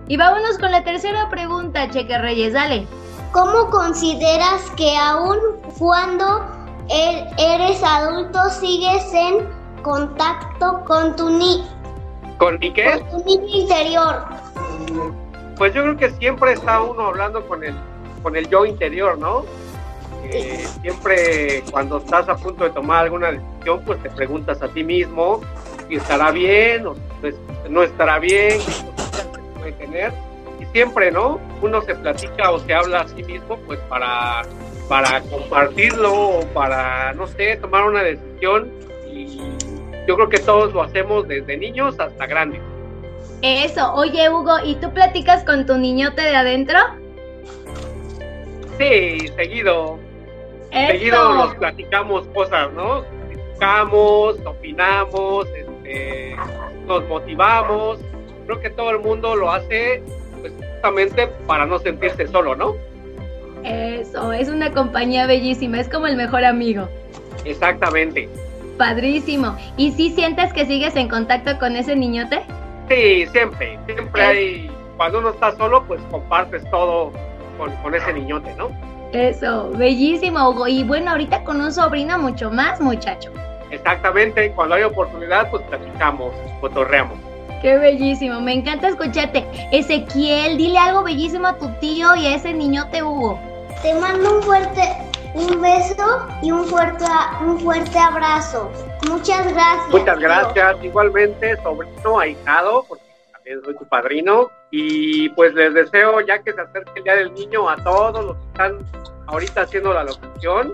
Y 0.07 0.17
vámonos 0.17 0.57
con 0.57 0.71
la 0.71 0.83
tercera 0.83 1.29
pregunta, 1.29 1.87
Cheque 1.91 2.17
Reyes, 2.17 2.53
dale. 2.53 2.87
¿Cómo 3.31 3.69
consideras 3.69 4.71
que 4.75 4.95
aún 4.97 5.37
cuando 5.77 6.43
eres 6.89 7.83
adulto 7.83 8.49
sigues 8.49 9.13
en 9.13 9.47
contacto 9.81 10.83
con 10.85 11.15
tu, 11.15 11.29
ni 11.29 11.67
¿Con 12.37 12.59
mi 12.59 12.71
qué? 12.71 13.01
con 13.09 13.09
tu 13.09 13.25
niño 13.25 13.47
interior? 13.47 14.23
Pues 15.57 15.73
yo 15.73 15.83
creo 15.83 15.97
que 15.97 16.09
siempre 16.11 16.53
está 16.53 16.81
uno 16.81 17.07
hablando 17.07 17.45
con 17.47 17.63
el, 17.63 17.75
con 18.23 18.35
el 18.35 18.49
yo 18.49 18.65
interior, 18.65 19.17
¿no? 19.17 19.43
Eh, 20.23 20.65
siempre 20.81 21.63
cuando 21.71 21.97
estás 21.97 22.29
a 22.29 22.35
punto 22.35 22.63
de 22.63 22.69
tomar 22.69 23.05
alguna 23.05 23.31
decisión, 23.31 23.81
pues 23.85 24.01
te 24.01 24.09
preguntas 24.09 24.61
a 24.61 24.67
ti 24.67 24.83
mismo 24.83 25.41
si 25.87 25.95
estará 25.95 26.31
bien 26.31 26.85
o 26.87 26.95
pues, 27.19 27.35
no 27.69 27.83
estará 27.83 28.19
bien, 28.19 28.59
qué 28.59 29.59
puede 29.59 29.71
tener. 29.73 30.13
Y 30.59 30.65
siempre, 30.65 31.11
¿no? 31.11 31.39
Uno 31.61 31.81
se 31.81 31.95
platica 31.95 32.51
o 32.51 32.59
se 32.59 32.73
habla 32.73 33.01
a 33.01 33.07
sí 33.07 33.23
mismo, 33.23 33.57
pues 33.65 33.79
para, 33.89 34.43
para 34.89 35.21
compartirlo 35.21 36.11
o 36.13 36.45
para, 36.47 37.13
no 37.13 37.27
sé, 37.27 37.55
tomar 37.57 37.85
una 37.85 38.03
decisión. 38.03 38.69
Y 39.09 39.39
yo 40.07 40.15
creo 40.15 40.27
que 40.27 40.39
todos 40.39 40.73
lo 40.73 40.81
hacemos 40.81 41.27
desde 41.27 41.55
niños 41.55 41.97
hasta 41.99 42.25
grandes. 42.25 42.59
Eso, 43.41 43.93
oye 43.93 44.29
Hugo, 44.29 44.57
¿y 44.65 44.75
tú 44.75 44.91
platicas 44.93 45.45
con 45.45 45.65
tu 45.65 45.77
niñote 45.77 46.23
de 46.23 46.35
adentro? 46.35 46.77
Sí, 48.77 49.29
seguido. 49.37 49.97
Seguido 50.71 51.33
nos 51.35 51.55
platicamos 51.55 52.27
cosas, 52.27 52.71
¿no? 52.73 53.03
platicamos, 53.59 54.39
opinamos, 54.45 55.47
este, 55.47 56.35
nos 56.85 57.07
motivamos. 57.07 57.99
Creo 58.45 58.59
que 58.59 58.69
todo 58.69 58.91
el 58.91 58.99
mundo 58.99 59.35
lo 59.35 59.51
hace 59.51 60.01
pues, 60.41 60.53
justamente 60.73 61.27
para 61.45 61.65
no 61.65 61.79
sentirse 61.79 62.27
solo, 62.27 62.55
¿no? 62.55 62.75
Eso, 63.63 64.33
es 64.33 64.49
una 64.49 64.71
compañía 64.71 65.27
bellísima, 65.27 65.79
es 65.79 65.89
como 65.89 66.07
el 66.07 66.15
mejor 66.15 66.45
amigo. 66.45 66.87
Exactamente. 67.45 68.29
Padrísimo. 68.77 69.57
¿Y 69.77 69.91
si 69.91 70.11
sientes 70.11 70.53
que 70.53 70.65
sigues 70.65 70.95
en 70.95 71.09
contacto 71.09 71.57
con 71.59 71.75
ese 71.75 71.95
niñote? 71.95 72.41
Sí, 72.87 73.27
siempre, 73.27 73.77
siempre 73.85 74.21
hay, 74.21 74.71
cuando 74.97 75.19
uno 75.19 75.29
está 75.29 75.55
solo, 75.55 75.83
pues 75.85 76.01
compartes 76.09 76.63
todo 76.71 77.11
con, 77.57 77.71
con 77.83 77.93
ese 77.93 78.13
niñote, 78.13 78.53
¿no? 78.55 78.69
Eso, 79.11 79.71
bellísimo, 79.71 80.49
Hugo. 80.49 80.67
Y 80.67 80.83
bueno, 80.83 81.11
ahorita 81.11 81.43
con 81.43 81.61
un 81.61 81.71
sobrino 81.71 82.17
mucho 82.19 82.51
más, 82.51 82.79
muchacho. 82.79 83.31
Exactamente, 83.71 84.51
cuando 84.51 84.75
hay 84.75 84.83
oportunidad, 84.83 85.49
pues 85.51 85.63
platicamos, 85.63 86.33
cotorreamos. 86.61 87.17
Qué 87.61 87.77
bellísimo, 87.77 88.39
me 88.39 88.53
encanta 88.53 88.87
escucharte. 88.87 89.45
Ezequiel, 89.71 90.57
dile 90.57 90.77
algo 90.77 91.03
bellísimo 91.03 91.47
a 91.47 91.57
tu 91.57 91.69
tío 91.79 92.15
y 92.15 92.25
a 92.25 92.35
ese 92.35 92.53
niñote 92.53 93.03
Hugo. 93.03 93.39
Te 93.81 93.93
mando 93.93 94.37
un 94.37 94.43
fuerte 94.43 94.81
un 95.33 95.61
beso 95.61 96.27
y 96.41 96.51
un 96.51 96.65
fuerte 96.65 97.05
un 97.41 97.59
fuerte 97.59 97.97
abrazo. 97.97 98.71
Muchas 99.07 99.51
gracias. 99.53 99.89
Muchas 99.89 100.19
gracias, 100.19 100.83
igualmente, 100.83 101.55
sobrino, 101.61 102.19
ahijado, 102.19 102.85
porque 102.87 103.03
también 103.31 103.61
soy 103.63 103.75
tu 103.75 103.85
padrino. 103.85 104.49
Y 104.71 105.29
pues 105.29 105.53
les 105.53 105.73
deseo, 105.73 106.21
ya 106.21 106.39
que 106.39 106.53
se 106.53 106.61
acerque 106.61 106.91
el 106.97 107.03
Día 107.03 107.15
del 107.15 107.33
Niño, 107.33 107.69
a 107.69 107.77
todos 107.77 108.25
los 108.25 108.35
que 108.35 108.47
están 108.47 108.77
ahorita 109.27 109.61
haciendo 109.61 109.93
la 109.93 110.03
locución. 110.03 110.73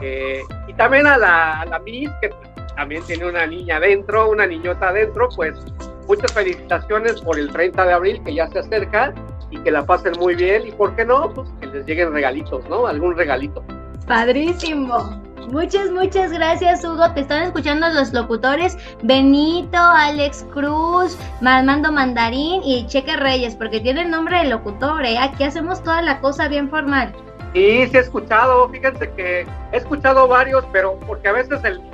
Eh, 0.00 0.42
y 0.66 0.74
también 0.74 1.06
a 1.06 1.18
la, 1.18 1.60
a 1.60 1.66
la 1.66 1.78
Miss, 1.80 2.10
que 2.20 2.30
también 2.76 3.02
tiene 3.04 3.26
una 3.26 3.46
niña 3.46 3.76
adentro, 3.76 4.30
una 4.30 4.46
niñota 4.46 4.90
adentro, 4.90 5.28
pues 5.34 5.58
muchas 6.06 6.32
felicitaciones 6.32 7.20
por 7.20 7.38
el 7.38 7.50
30 7.50 7.84
de 7.84 7.92
abril 7.92 8.22
que 8.24 8.34
ya 8.34 8.46
se 8.48 8.60
acerca 8.60 9.12
y 9.50 9.58
que 9.58 9.70
la 9.70 9.84
pasen 9.84 10.12
muy 10.18 10.34
bien 10.34 10.66
y 10.66 10.72
por 10.72 10.94
qué 10.96 11.04
no, 11.04 11.32
pues 11.32 11.48
que 11.60 11.66
les 11.66 11.86
lleguen 11.86 12.12
regalitos, 12.12 12.68
¿no? 12.68 12.86
Algún 12.86 13.16
regalito. 13.16 13.62
Padrísimo. 14.06 15.22
Muchas, 15.50 15.90
muchas 15.90 16.30
gracias, 16.30 16.84
Hugo. 16.84 17.10
Te 17.14 17.20
están 17.20 17.44
escuchando 17.44 17.88
los 17.88 18.12
locutores 18.12 18.76
Benito, 19.02 19.78
Alex 19.78 20.44
Cruz, 20.52 21.16
Armando 21.42 21.90
Mandarín 21.90 22.62
y 22.62 22.86
Cheque 22.86 23.16
Reyes, 23.16 23.54
porque 23.54 23.80
tienen 23.80 24.10
nombre 24.10 24.38
de 24.38 24.50
locutor, 24.50 25.06
¿eh? 25.06 25.16
Aquí 25.18 25.44
hacemos 25.44 25.82
toda 25.82 26.02
la 26.02 26.20
cosa 26.20 26.48
bien 26.48 26.68
formal. 26.68 27.14
Sí, 27.54 27.86
sí 27.86 27.96
he 27.96 28.00
escuchado, 28.00 28.68
fíjense 28.68 29.10
que 29.12 29.46
he 29.72 29.76
escuchado 29.76 30.28
varios, 30.28 30.64
pero 30.70 30.98
porque 31.06 31.28
a 31.28 31.32
veces 31.32 31.64
el 31.64 31.78
link 31.78 31.88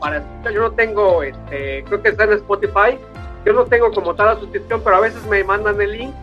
para 0.00 0.18
escuchar, 0.18 0.52
yo 0.52 0.62
no 0.62 0.70
tengo, 0.72 1.22
este, 1.22 1.84
creo 1.84 2.02
que 2.02 2.08
está 2.08 2.24
en 2.24 2.32
Spotify, 2.32 2.98
yo 3.44 3.52
no 3.52 3.64
tengo 3.64 3.90
como 3.92 4.14
tal 4.14 4.26
la 4.26 4.40
suscripción, 4.40 4.80
pero 4.82 4.96
a 4.96 5.00
veces 5.00 5.24
me 5.26 5.44
mandan 5.44 5.80
el 5.80 5.92
link 5.92 6.14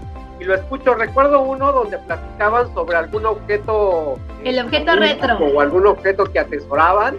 y 0.44 0.46
lo 0.46 0.56
escucho. 0.56 0.94
Recuerdo 0.96 1.42
uno 1.42 1.72
donde 1.72 1.98
platicaban 2.00 2.74
sobre 2.74 2.98
algún 2.98 3.26
objeto. 3.26 4.20
El 4.44 4.60
objeto 4.60 4.96
retro. 4.96 5.38
O 5.38 5.62
algún 5.62 5.88
objeto 5.88 6.26
que 6.26 6.40
atesoraban. 6.40 7.16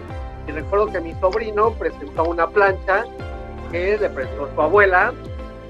Y 0.47 0.51
recuerdo 0.51 0.91
que 0.91 0.99
mi 1.01 1.13
sobrino 1.15 1.71
presentó 1.71 2.23
una 2.25 2.47
plancha 2.47 3.03
que 3.71 3.97
le 3.97 4.09
prestó 4.09 4.47
su 4.53 4.61
abuela, 4.61 5.11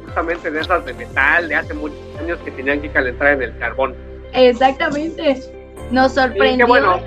justamente 0.03 0.51
de 0.51 0.59
esas 0.59 0.85
de 0.85 0.93
metal 0.93 1.47
de 1.47 1.55
hace 1.55 1.73
muchos 1.73 1.97
años 2.19 2.37
que 2.43 2.51
tenían 2.51 2.81
que 2.81 2.91
calentar 2.91 3.29
en 3.29 3.41
el 3.41 3.57
carbón. 3.57 3.95
Exactamente. 4.33 5.41
Nos 5.91 6.13
sorprendió. 6.13 6.65
Y 6.65 6.67
bueno, 6.67 6.99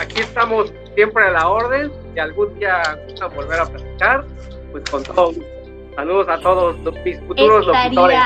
aquí 0.00 0.20
estamos 0.20 0.72
siempre 0.94 1.22
a 1.24 1.30
la 1.32 1.48
orden. 1.48 1.92
Si 2.14 2.20
algún 2.20 2.58
día 2.58 2.98
gustan 3.08 3.34
volver 3.34 3.60
a 3.60 3.66
platicar, 3.66 4.24
pues 4.70 4.84
con 4.90 5.02
todo 5.02 5.34
Saludos 5.94 6.26
a 6.30 6.38
todos 6.38 6.76
mis 7.04 7.20
futuros 7.20 7.66
locutores. 7.66 8.18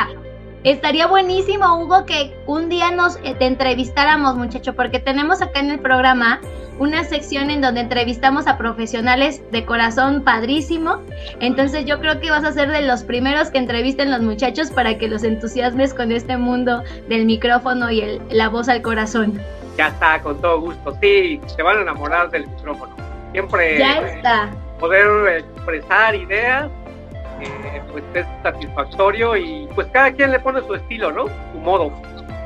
Estaría 0.66 1.06
buenísimo, 1.06 1.78
Hugo, 1.78 2.04
que 2.06 2.36
un 2.44 2.68
día 2.68 2.90
nos 2.90 3.20
eh, 3.22 3.36
te 3.38 3.46
entrevistáramos, 3.46 4.34
muchacho, 4.34 4.74
porque 4.74 4.98
tenemos 4.98 5.40
acá 5.40 5.60
en 5.60 5.70
el 5.70 5.78
programa 5.78 6.40
una 6.80 7.04
sección 7.04 7.50
en 7.50 7.60
donde 7.60 7.82
entrevistamos 7.82 8.48
a 8.48 8.58
profesionales 8.58 9.40
de 9.52 9.64
corazón 9.64 10.24
padrísimo. 10.24 11.00
Entonces 11.38 11.84
yo 11.84 12.00
creo 12.00 12.18
que 12.18 12.32
vas 12.32 12.42
a 12.42 12.50
ser 12.50 12.72
de 12.72 12.82
los 12.82 13.04
primeros 13.04 13.50
que 13.50 13.58
entrevisten 13.58 14.10
los 14.10 14.22
muchachos 14.22 14.72
para 14.72 14.98
que 14.98 15.06
los 15.06 15.22
entusiasmes 15.22 15.94
con 15.94 16.10
este 16.10 16.36
mundo 16.36 16.82
del 17.08 17.26
micrófono 17.26 17.88
y 17.88 18.00
el, 18.00 18.20
la 18.30 18.48
voz 18.48 18.68
al 18.68 18.82
corazón. 18.82 19.40
Ya 19.78 19.86
está, 19.86 20.20
con 20.20 20.40
todo 20.40 20.60
gusto. 20.60 20.98
Sí, 21.00 21.40
se 21.46 21.62
van 21.62 21.78
a 21.78 21.82
enamorar 21.82 22.28
del 22.32 22.44
micrófono. 22.48 22.92
Siempre 23.30 23.78
ya 23.78 24.00
está. 24.00 24.50
poder 24.80 25.44
expresar 25.44 26.16
ideas 26.16 26.68
eh, 27.40 27.82
pues 27.92 28.04
es 28.14 28.26
satisfactorio 28.42 29.36
y 29.36 29.68
pues 29.74 29.86
cada 29.88 30.12
quien 30.12 30.32
le 30.32 30.40
pone 30.40 30.60
su 30.62 30.74
estilo, 30.74 31.12
¿no? 31.12 31.26
Su 31.52 31.58
modo. 31.58 31.92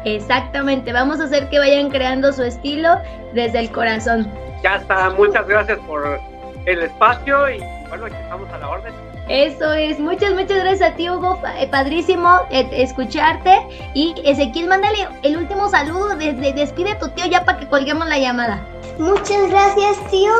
Exactamente, 0.04 0.92
vamos 0.92 1.20
a 1.20 1.24
hacer 1.24 1.48
que 1.50 1.58
vayan 1.58 1.90
creando 1.90 2.32
su 2.32 2.42
estilo 2.42 2.96
desde 3.34 3.60
el 3.60 3.70
corazón. 3.70 4.30
Ya 4.62 4.76
está, 4.76 5.10
muchas 5.10 5.46
gracias 5.46 5.78
por 5.80 6.18
el 6.66 6.82
espacio 6.82 7.50
y 7.50 7.60
bueno, 7.88 8.06
aquí 8.06 8.16
estamos 8.16 8.48
a 8.50 8.58
la 8.58 8.68
orden. 8.68 9.10
Eso 9.28 9.72
es, 9.74 10.00
muchas, 10.00 10.32
muchas 10.32 10.58
gracias 10.58 10.90
a 10.90 10.96
ti 10.96 11.08
Hugo, 11.08 11.40
eh, 11.56 11.68
padrísimo 11.70 12.40
eh, 12.50 12.68
escucharte 12.72 13.60
y 13.94 14.12
Ezequiel, 14.24 14.66
mándale 14.68 15.06
el 15.22 15.36
último 15.36 15.68
saludo, 15.68 16.16
desde, 16.16 16.52
despide 16.52 16.92
a 16.92 16.98
tu 16.98 17.08
tío 17.10 17.26
ya 17.26 17.44
para 17.44 17.60
que 17.60 17.68
colguemos 17.68 18.08
la 18.08 18.18
llamada. 18.18 18.60
Muchas 18.98 19.48
gracias 19.48 20.10
tío, 20.10 20.32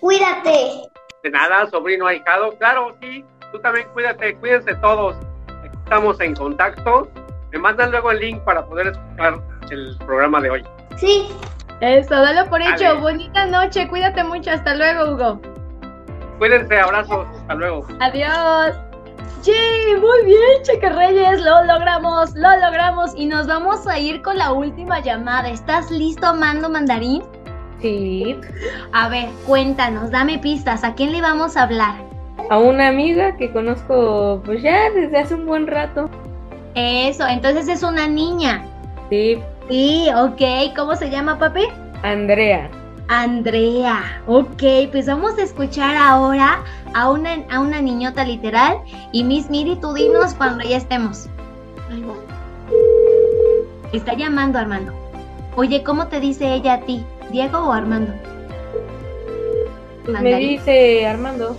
cuídate. 0.00 0.90
De 1.22 1.30
nada, 1.30 1.66
sobrino 1.70 2.06
ahijado, 2.06 2.52
claro, 2.58 2.94
sí, 3.00 3.24
tú 3.52 3.58
también 3.60 3.86
cuídate, 3.92 4.36
cuídense 4.36 4.74
todos. 4.76 5.16
Estamos 5.84 6.20
en 6.20 6.34
contacto. 6.34 7.08
Me 7.52 7.58
mandan 7.58 7.90
luego 7.90 8.10
el 8.12 8.20
link 8.20 8.40
para 8.44 8.64
poder 8.64 8.88
escuchar 8.88 9.40
el 9.70 9.96
programa 9.98 10.40
de 10.40 10.50
hoy. 10.50 10.64
Sí. 10.96 11.28
Eso, 11.80 12.14
dalo 12.14 12.48
por 12.50 12.60
hecho. 12.60 13.00
Bonita 13.00 13.46
noche, 13.46 13.88
cuídate 13.88 14.22
mucho. 14.22 14.50
Hasta 14.50 14.74
luego, 14.74 15.12
Hugo. 15.12 15.40
Cuídense, 16.38 16.78
abrazos. 16.78 17.26
Hasta 17.40 17.54
luego. 17.54 17.86
Adiós. 18.00 18.76
Sí, 19.42 19.52
muy 19.98 20.26
bien, 20.26 20.62
Cheque 20.62 20.90
Reyes, 20.90 21.40
lo 21.40 21.64
logramos, 21.64 22.34
lo 22.34 22.56
logramos 22.58 23.12
y 23.16 23.24
nos 23.24 23.46
vamos 23.46 23.86
a 23.86 23.98
ir 23.98 24.20
con 24.20 24.36
la 24.36 24.52
última 24.52 25.00
llamada. 25.00 25.48
¿Estás 25.48 25.90
listo, 25.90 26.34
Mando 26.34 26.68
Mandarín? 26.68 27.22
Sí. 27.80 28.38
A 28.92 29.08
ver, 29.08 29.30
cuéntanos, 29.46 30.10
dame 30.10 30.38
pistas, 30.38 30.84
¿a 30.84 30.94
quién 30.94 31.12
le 31.12 31.22
vamos 31.22 31.56
a 31.56 31.62
hablar? 31.62 32.09
A 32.50 32.58
una 32.58 32.88
amiga 32.88 33.36
que 33.36 33.50
conozco 33.52 34.42
pues 34.44 34.60
ya 34.60 34.90
desde 34.90 35.18
hace 35.18 35.34
un 35.36 35.46
buen 35.46 35.66
rato. 35.66 36.10
Eso, 36.74 37.26
entonces 37.26 37.68
es 37.68 37.82
una 37.82 38.06
niña. 38.08 38.64
Sí. 39.08 39.38
Sí, 39.68 40.08
ok. 40.14 40.74
¿Cómo 40.76 40.96
se 40.96 41.10
llama, 41.10 41.38
papi? 41.38 41.62
Andrea. 42.02 42.68
Andrea, 43.08 44.22
ok, 44.28 44.62
pues 44.92 45.06
vamos 45.06 45.36
a 45.36 45.42
escuchar 45.42 45.96
ahora 45.96 46.62
a 46.94 47.10
una, 47.10 47.44
a 47.50 47.58
una 47.58 47.80
niñota 47.80 48.24
literal 48.24 48.78
y 49.10 49.24
Miss 49.24 49.50
Miri, 49.50 49.74
tú 49.76 49.92
dinos 49.94 50.34
cuando 50.34 50.62
ya 50.62 50.76
estemos. 50.76 51.28
Está 53.92 54.14
llamando 54.14 54.60
Armando. 54.60 54.92
Oye, 55.56 55.82
¿cómo 55.82 56.06
te 56.06 56.20
dice 56.20 56.54
ella 56.54 56.74
a 56.74 56.80
ti? 56.82 57.04
¿Diego 57.32 57.58
o 57.58 57.72
Armando? 57.72 58.12
Me 60.06 60.36
dice 60.36 61.04
Armando. 61.04 61.56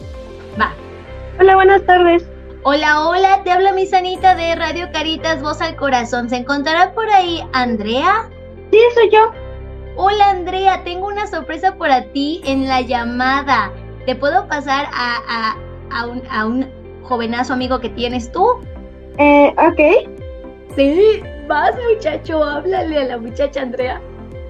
Hola, 1.39 1.55
buenas 1.55 1.85
tardes. 1.85 2.25
Hola, 2.63 3.07
hola, 3.07 3.41
te 3.43 3.51
habla 3.51 3.73
mi 3.73 3.85
sanita 3.87 4.35
de 4.35 4.55
Radio 4.55 4.89
Caritas 4.91 5.41
Voz 5.41 5.61
al 5.61 5.75
Corazón. 5.75 6.29
¿Se 6.29 6.35
encontrará 6.35 6.93
por 6.93 7.09
ahí 7.09 7.41
Andrea? 7.53 8.29
Sí, 8.71 8.79
soy 8.93 9.09
yo. 9.09 9.31
Hola 9.95 10.29
Andrea, 10.29 10.83
tengo 10.83 11.07
una 11.07 11.27
sorpresa 11.27 11.75
para 11.75 12.03
ti 12.11 12.41
en 12.45 12.67
la 12.67 12.81
llamada. 12.81 13.71
¿Te 14.05 14.15
puedo 14.15 14.47
pasar 14.47 14.87
a, 14.93 15.55
a, 15.91 16.05
un, 16.05 16.21
a 16.29 16.45
un 16.45 16.69
jovenazo 17.03 17.53
amigo 17.53 17.79
que 17.79 17.89
tienes 17.89 18.31
tú? 18.31 18.45
Eh, 19.17 19.53
ok. 19.57 20.75
Sí, 20.75 21.23
vas 21.47 21.73
muchacho, 21.91 22.43
háblale 22.43 22.99
a 22.99 23.05
la 23.05 23.17
muchacha 23.17 23.61
Andrea. 23.61 23.99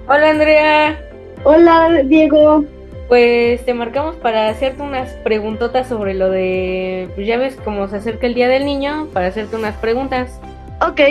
Hola 0.08 0.30
Andrea. 0.30 1.00
Hola 1.44 2.02
Diego. 2.06 2.66
Pues 3.12 3.66
te 3.66 3.74
marcamos 3.74 4.16
para 4.16 4.48
hacerte 4.48 4.82
unas 4.82 5.12
preguntotas 5.16 5.90
sobre 5.90 6.14
lo 6.14 6.30
de, 6.30 7.10
pues 7.14 7.28
ya 7.28 7.36
ves 7.36 7.58
cómo 7.62 7.90
se 7.90 7.98
acerca 7.98 8.26
el 8.26 8.36
Día 8.36 8.48
del 8.48 8.64
Niño, 8.64 9.10
para 9.12 9.28
hacerte 9.28 9.58
unas 9.58 9.76
preguntas. 9.76 10.40
Ok. 10.80 11.02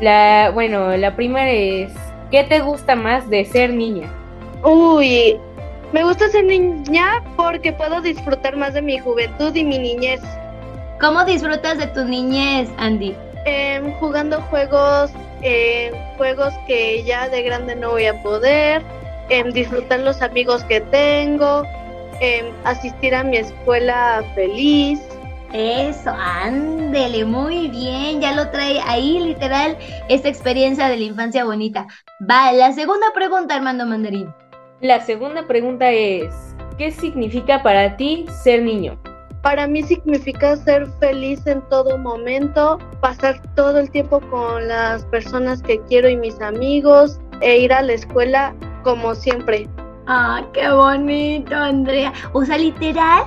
La, 0.00 0.50
bueno, 0.54 0.96
la 0.96 1.16
primera 1.16 1.50
es, 1.50 1.92
¿qué 2.30 2.44
te 2.44 2.60
gusta 2.60 2.96
más 2.96 3.28
de 3.28 3.44
ser 3.44 3.74
niña? 3.74 4.08
Uy, 4.64 5.36
me 5.92 6.02
gusta 6.02 6.30
ser 6.30 6.46
niña 6.46 7.22
porque 7.36 7.74
puedo 7.74 8.00
disfrutar 8.00 8.56
más 8.56 8.72
de 8.72 8.80
mi 8.80 8.98
juventud 8.98 9.54
y 9.54 9.64
mi 9.64 9.78
niñez. 9.78 10.22
¿Cómo 10.98 11.26
disfrutas 11.26 11.76
de 11.76 11.88
tu 11.88 12.06
niñez, 12.06 12.70
Andy? 12.78 13.14
Eh, 13.44 13.82
jugando 14.00 14.40
juegos, 14.44 15.10
eh, 15.42 15.92
juegos 16.16 16.54
que 16.66 17.04
ya 17.04 17.28
de 17.28 17.42
grande 17.42 17.76
no 17.76 17.90
voy 17.90 18.06
a 18.06 18.22
poder 18.22 18.80
en 19.28 19.52
disfrutar 19.52 20.00
los 20.00 20.22
amigos 20.22 20.64
que 20.64 20.80
tengo, 20.80 21.62
em, 22.20 22.46
asistir 22.64 23.14
a 23.14 23.22
mi 23.22 23.36
escuela 23.36 24.22
feliz. 24.34 25.00
Eso, 25.52 26.10
ándele, 26.10 27.24
muy 27.24 27.68
bien, 27.68 28.20
ya 28.20 28.34
lo 28.34 28.50
trae 28.50 28.80
ahí 28.86 29.18
literal 29.18 29.78
esta 30.08 30.28
experiencia 30.28 30.88
de 30.88 30.98
la 30.98 31.04
infancia 31.04 31.44
bonita. 31.44 31.86
Va, 32.30 32.52
la 32.52 32.72
segunda 32.72 33.06
pregunta, 33.14 33.54
Armando 33.54 33.86
Mandarín. 33.86 34.32
La 34.80 35.00
segunda 35.00 35.46
pregunta 35.46 35.90
es, 35.90 36.34
¿qué 36.76 36.90
significa 36.90 37.62
para 37.62 37.96
ti 37.96 38.26
ser 38.42 38.62
niño? 38.62 39.00
Para 39.42 39.66
mí 39.66 39.82
significa 39.82 40.56
ser 40.56 40.86
feliz 41.00 41.46
en 41.46 41.62
todo 41.68 41.96
momento, 41.96 42.78
pasar 43.00 43.40
todo 43.54 43.78
el 43.78 43.90
tiempo 43.90 44.20
con 44.30 44.68
las 44.68 45.04
personas 45.06 45.62
que 45.62 45.80
quiero 45.88 46.08
y 46.08 46.16
mis 46.16 46.40
amigos 46.40 47.18
e 47.40 47.58
ir 47.58 47.72
a 47.72 47.82
la 47.82 47.94
escuela 47.94 48.54
como 48.88 49.14
siempre. 49.14 49.68
Ah, 50.06 50.40
qué 50.54 50.70
bonito, 50.70 51.54
Andrea. 51.54 52.12
O 52.32 52.44
sea, 52.44 52.56
literal, 52.56 53.24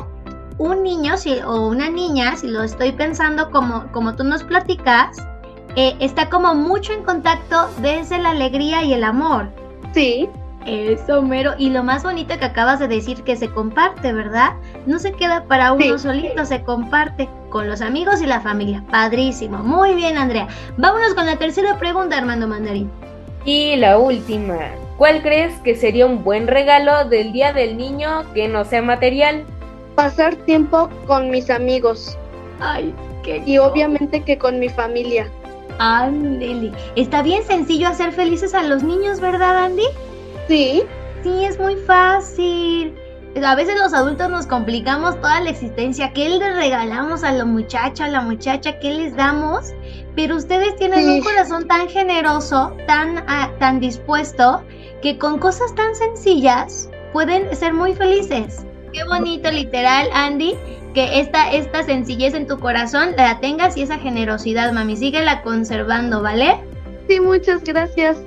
un 0.57 0.81
niño 0.81 1.15
si, 1.17 1.39
o 1.45 1.67
una 1.67 1.89
niña, 1.89 2.35
si 2.35 2.47
lo 2.47 2.63
estoy 2.63 2.91
pensando 2.91 3.51
como, 3.51 3.85
como 3.91 4.15
tú 4.15 4.23
nos 4.23 4.43
platicas, 4.43 5.17
eh, 5.75 5.95
está 5.99 6.29
como 6.29 6.55
mucho 6.55 6.93
en 6.93 7.03
contacto 7.03 7.69
desde 7.81 8.17
la 8.17 8.31
alegría 8.31 8.83
y 8.83 8.93
el 8.93 9.03
amor. 9.03 9.49
Sí. 9.93 10.27
Eso, 10.65 11.21
mero. 11.23 11.53
Y 11.57 11.69
lo 11.71 11.83
más 11.83 12.03
bonito 12.03 12.37
que 12.37 12.45
acabas 12.45 12.79
de 12.79 12.87
decir 12.87 13.23
que 13.23 13.35
se 13.35 13.49
comparte, 13.49 14.13
¿verdad? 14.13 14.53
No 14.85 14.99
se 14.99 15.11
queda 15.11 15.43
para 15.45 15.73
uno 15.73 15.97
Sí. 15.97 15.99
solito, 15.99 16.45
se 16.45 16.63
comparte 16.63 17.27
con 17.49 17.67
los 17.67 17.81
amigos 17.81 18.21
y 18.21 18.27
la 18.27 18.41
familia. 18.41 18.83
Padrísimo. 18.91 19.59
Muy 19.59 19.95
bien, 19.95 20.17
Andrea. 20.17 20.47
Vámonos 20.77 21.13
con 21.15 21.25
la 21.25 21.35
tercera 21.37 21.77
pregunta, 21.79 22.17
Armando 22.17 22.47
Mandarín. 22.47 22.91
Y 23.43 23.75
la 23.77 23.97
última, 23.97 24.55
¿cuál 25.01 25.23
crees 25.23 25.59
que 25.61 25.75
sería 25.75 26.05
un 26.05 26.23
buen 26.23 26.45
regalo 26.45 27.05
del 27.05 27.33
Día 27.33 27.53
del 27.53 27.75
Niño 27.75 28.23
que 28.35 28.47
no 28.47 28.63
sea 28.65 28.83
material? 28.83 29.45
Pasar 29.95 30.35
tiempo 30.35 30.91
con 31.07 31.31
mis 31.31 31.49
amigos 31.49 32.19
Ay, 32.59 32.93
qué 33.23 33.41
y 33.43 33.57
obviamente 33.57 34.21
que 34.21 34.37
con 34.37 34.59
mi 34.59 34.69
familia. 34.69 35.27
Ándele. 35.79 36.71
Está 36.95 37.23
bien 37.23 37.41
sencillo 37.43 37.87
hacer 37.87 38.11
felices 38.11 38.53
a 38.53 38.61
los 38.61 38.83
niños, 38.83 39.19
¿verdad, 39.19 39.65
Andy? 39.65 39.87
Sí, 40.47 40.83
Sí, 41.23 41.45
es 41.45 41.59
muy 41.59 41.77
fácil. 41.77 42.93
A 43.43 43.55
veces 43.55 43.79
los 43.79 43.95
adultos 43.95 44.29
nos 44.29 44.45
complicamos 44.45 45.19
toda 45.19 45.41
la 45.41 45.49
existencia. 45.49 46.13
¿Qué 46.13 46.29
le 46.29 46.53
regalamos 46.53 47.23
a 47.23 47.31
la 47.31 47.45
muchacha, 47.45 48.05
a 48.05 48.07
la 48.07 48.21
muchacha? 48.21 48.77
¿Qué 48.77 48.91
les 48.91 49.15
damos? 49.15 49.71
Pero 50.15 50.35
ustedes 50.35 50.75
tienen 50.75 50.99
Sí. 50.99 51.09
un 51.09 51.21
corazón 51.21 51.67
tan 51.67 51.89
generoso, 51.89 52.75
tan, 52.85 53.23
ah, 53.27 53.49
tan 53.57 53.79
dispuesto, 53.79 54.61
que 55.01 55.17
con 55.17 55.39
cosas 55.39 55.73
tan 55.75 55.95
sencillas 55.95 56.89
pueden 57.13 57.55
ser 57.55 57.73
muy 57.73 57.93
felices. 57.93 58.65
Qué 58.93 59.03
bonito, 59.05 59.49
literal, 59.51 60.07
Andy, 60.13 60.55
que 60.93 61.19
esta, 61.19 61.51
esta 61.51 61.83
sencillez 61.83 62.33
en 62.33 62.45
tu 62.47 62.59
corazón 62.59 63.11
la 63.17 63.39
tengas 63.39 63.77
y 63.77 63.83
esa 63.83 63.97
generosidad, 63.99 64.71
mami. 64.73 64.95
Síguela 64.97 65.41
conservando, 65.43 66.21
¿vale? 66.21 66.57
sí, 67.07 67.19
muchas 67.19 67.63
gracias. 67.63 68.17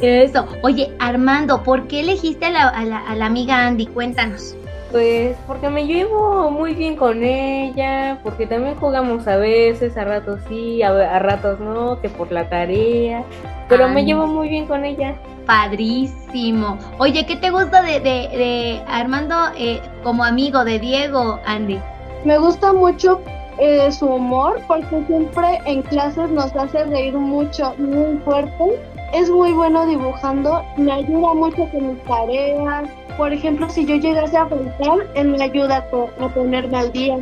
Eso. 0.00 0.46
Oye, 0.62 0.94
Armando, 0.98 1.62
¿por 1.62 1.86
qué 1.88 2.00
elegiste 2.00 2.46
a 2.46 2.50
la, 2.50 2.68
a 2.68 2.84
la- 2.84 3.06
a 3.06 3.14
la 3.16 3.26
amiga 3.26 3.66
Andy? 3.66 3.86
Cuéntanos. 3.86 4.54
Pues 4.90 5.36
porque 5.46 5.68
me 5.68 5.86
llevo 5.86 6.50
muy 6.50 6.74
bien 6.74 6.96
con 6.96 7.22
ella, 7.22 8.18
porque 8.24 8.46
también 8.46 8.74
jugamos 8.76 9.28
a 9.28 9.36
veces, 9.36 9.96
a 9.96 10.04
ratos 10.04 10.40
sí, 10.48 10.82
a, 10.82 10.88
a 10.88 11.18
ratos 11.20 11.60
no, 11.60 12.00
que 12.00 12.08
por 12.08 12.32
la 12.32 12.48
tarea, 12.48 13.22
pero 13.68 13.88
me 13.88 14.04
llevo 14.04 14.26
muy 14.26 14.48
bien 14.48 14.66
con 14.66 14.84
ella. 14.84 15.14
Padrísimo. 15.46 16.76
Oye, 16.98 17.24
¿qué 17.24 17.36
te 17.36 17.50
gusta 17.50 17.82
de, 17.82 18.00
de- 18.00 18.28
de 18.36 18.82
Armando 18.88 19.36
eh, 19.56 19.80
como 20.02 20.24
amigo 20.24 20.64
de 20.64 20.78
Diego, 20.80 21.38
Andy? 21.46 21.78
Me 22.24 22.38
gusta 22.38 22.72
mucho 22.72 23.20
eh, 23.58 23.90
su 23.92 24.06
humor 24.06 24.60
porque 24.66 25.02
siempre 25.06 25.60
en 25.66 25.82
clases 25.82 26.28
nos 26.30 26.54
hace 26.56 26.84
reír 26.84 27.14
mucho, 27.14 27.74
muy 27.78 28.18
fuerte. 28.24 28.80
Es 29.12 29.28
muy 29.30 29.52
bueno 29.52 29.86
dibujando, 29.86 30.62
me 30.76 30.92
ayuda 30.92 31.34
mucho 31.34 31.68
con 31.70 31.88
mis 31.94 32.04
tareas. 32.04 32.88
Por 33.20 33.34
ejemplo, 33.34 33.68
si 33.68 33.84
yo 33.84 33.96
llegase 33.96 34.34
a 34.34 34.46
faltar, 34.46 35.06
él 35.14 35.28
me 35.28 35.44
ayuda 35.44 35.76
a, 35.76 35.84
po- 35.90 36.08
a 36.22 36.28
ponerme 36.30 36.78
al 36.78 36.90
día. 36.90 37.18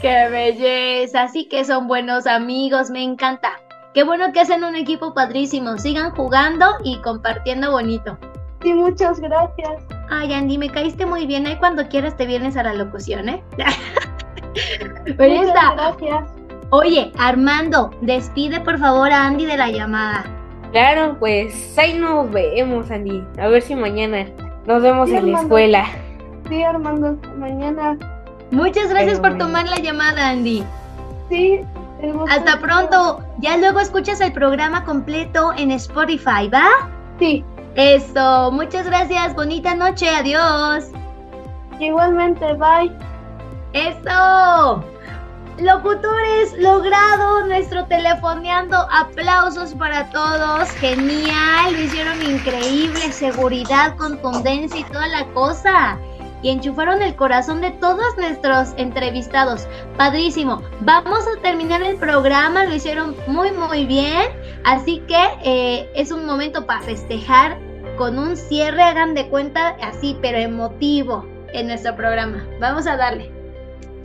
¡Qué 0.00 0.28
belleza! 0.28 1.26
Sí 1.26 1.46
que 1.46 1.64
son 1.64 1.88
buenos 1.88 2.28
amigos, 2.28 2.90
me 2.90 3.02
encanta. 3.02 3.58
Qué 3.92 4.04
bueno 4.04 4.32
que 4.32 4.38
hacen 4.38 4.62
un 4.62 4.76
equipo 4.76 5.14
padrísimo. 5.14 5.78
Sigan 5.78 6.12
jugando 6.12 6.66
y 6.84 6.98
compartiendo 6.98 7.72
bonito. 7.72 8.16
Sí, 8.62 8.72
muchas 8.72 9.18
gracias. 9.18 9.82
Ay, 10.10 10.32
Andy, 10.32 10.58
me 10.58 10.70
caíste 10.70 11.06
muy 11.06 11.26
bien. 11.26 11.44
Ahí 11.48 11.56
cuando 11.56 11.88
quieras 11.88 12.16
te 12.16 12.24
vienes 12.24 12.56
a 12.56 12.62
la 12.62 12.74
locución, 12.74 13.28
¿eh? 13.28 13.42
Pero 15.16 15.34
Muchas 15.34 15.48
esta- 15.48 15.74
gracias. 15.74 16.24
Oye, 16.70 17.10
Armando, 17.18 17.90
despide 18.00 18.60
por 18.60 18.78
favor 18.78 19.10
a 19.10 19.26
Andy 19.26 19.46
de 19.46 19.56
la 19.56 19.70
llamada. 19.70 20.24
Claro, 20.70 21.16
pues 21.18 21.76
ahí 21.76 21.94
nos 21.98 22.30
vemos, 22.30 22.92
Andy. 22.92 23.24
A 23.40 23.48
ver 23.48 23.60
si 23.60 23.74
mañana 23.74 24.20
nos 24.66 24.82
vemos 24.82 25.08
Sí, 25.08 25.16
en 25.16 25.32
la 25.32 25.40
escuela. 25.40 25.86
Sí, 26.48 26.62
Armando, 26.62 27.16
mañana. 27.38 27.96
Muchas 28.50 28.88
gracias 28.90 29.18
Pero 29.20 29.36
por 29.36 29.38
tomar 29.38 29.66
la 29.68 29.76
llamada, 29.78 30.28
Andy. 30.30 30.64
Sí. 31.30 31.60
Hasta 32.28 32.58
pronto. 32.58 33.20
Ya 33.38 33.56
luego 33.56 33.80
escuchas 33.80 34.20
el 34.20 34.32
programa 34.32 34.84
completo 34.84 35.52
en 35.56 35.70
Spotify, 35.70 36.48
¿va? 36.52 36.66
Sí, 37.18 37.44
Eso. 37.76 38.50
Muchas 38.52 38.86
gracias. 38.86 39.34
Bonita 39.34 39.74
noche. 39.74 40.08
Adiós. 40.08 40.86
igualmente, 41.80 42.44
bye. 42.54 42.92
Eso. 43.72 44.84
Locutores, 45.62 46.58
logrado 46.58 47.46
nuestro 47.46 47.86
telefoneando. 47.86 48.76
Aplausos 48.90 49.74
para 49.74 50.10
todos. 50.10 50.68
Genial. 50.72 51.72
Lo 51.72 51.80
hicieron 51.80 52.20
increíble. 52.20 53.12
Seguridad, 53.12 53.96
contundencia 53.96 54.80
y 54.80 54.84
toda 54.84 55.06
la 55.06 55.24
cosa. 55.26 55.98
Y 56.42 56.50
enchufaron 56.50 57.00
el 57.00 57.14
corazón 57.14 57.60
de 57.60 57.70
todos 57.70 58.16
nuestros 58.16 58.74
entrevistados. 58.76 59.68
Padrísimo. 59.96 60.60
Vamos 60.80 61.24
a 61.28 61.40
terminar 61.42 61.80
el 61.80 61.96
programa. 61.96 62.64
Lo 62.64 62.74
hicieron 62.74 63.14
muy, 63.28 63.52
muy 63.52 63.86
bien. 63.86 64.30
Así 64.64 64.98
que 65.06 65.28
eh, 65.44 65.88
es 65.94 66.10
un 66.10 66.26
momento 66.26 66.66
para 66.66 66.82
festejar 66.82 67.56
con 67.96 68.18
un 68.18 68.36
cierre, 68.36 68.82
hagan 68.82 69.14
de 69.14 69.28
cuenta, 69.28 69.76
así, 69.80 70.18
pero 70.20 70.38
emotivo 70.38 71.24
en 71.52 71.68
nuestro 71.68 71.94
programa. 71.94 72.44
Vamos 72.58 72.88
a 72.88 72.96
darle. 72.96 73.41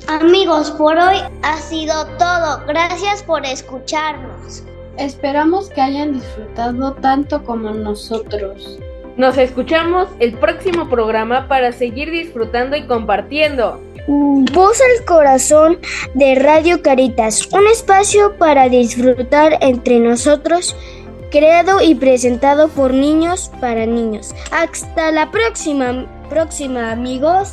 Amigos, 0.06 0.72
por 0.72 0.98
hoy 0.98 1.18
ha 1.42 1.58
sido 1.58 2.06
todo. 2.18 2.62
Gracias 2.68 3.24
por 3.24 3.46
escucharnos. 3.46 4.64
Esperamos 4.98 5.70
que 5.70 5.82
hayan 5.82 6.14
disfrutado 6.14 6.94
tanto 6.94 7.44
como 7.44 7.72
nosotros. 7.72 8.80
Nos 9.18 9.38
escuchamos 9.38 10.08
el 10.20 10.34
próximo 10.36 10.88
programa 10.90 11.48
para 11.48 11.72
seguir 11.72 12.12
disfrutando 12.12 12.78
y 12.78 12.86
compartiendo. 12.86 13.82
Voz 14.08 14.80
al 14.80 15.06
corazón 15.06 15.80
de 16.14 16.36
Radio 16.36 16.82
Caritas, 16.82 17.50
un 17.52 17.68
espacio 17.68 18.38
para 18.38 18.70
disfrutar 18.70 19.58
entre 19.60 20.00
nosotros, 20.00 20.76
creado 21.32 21.82
y 21.82 21.96
presentado 21.96 22.70
por 22.70 22.94
niños 22.94 23.52
para 23.60 23.86
niños. 23.86 24.34
Hasta 24.52 25.12
la 25.12 25.30
próxima, 25.32 26.06
próxima 26.30 26.92
amigos. 26.92 27.52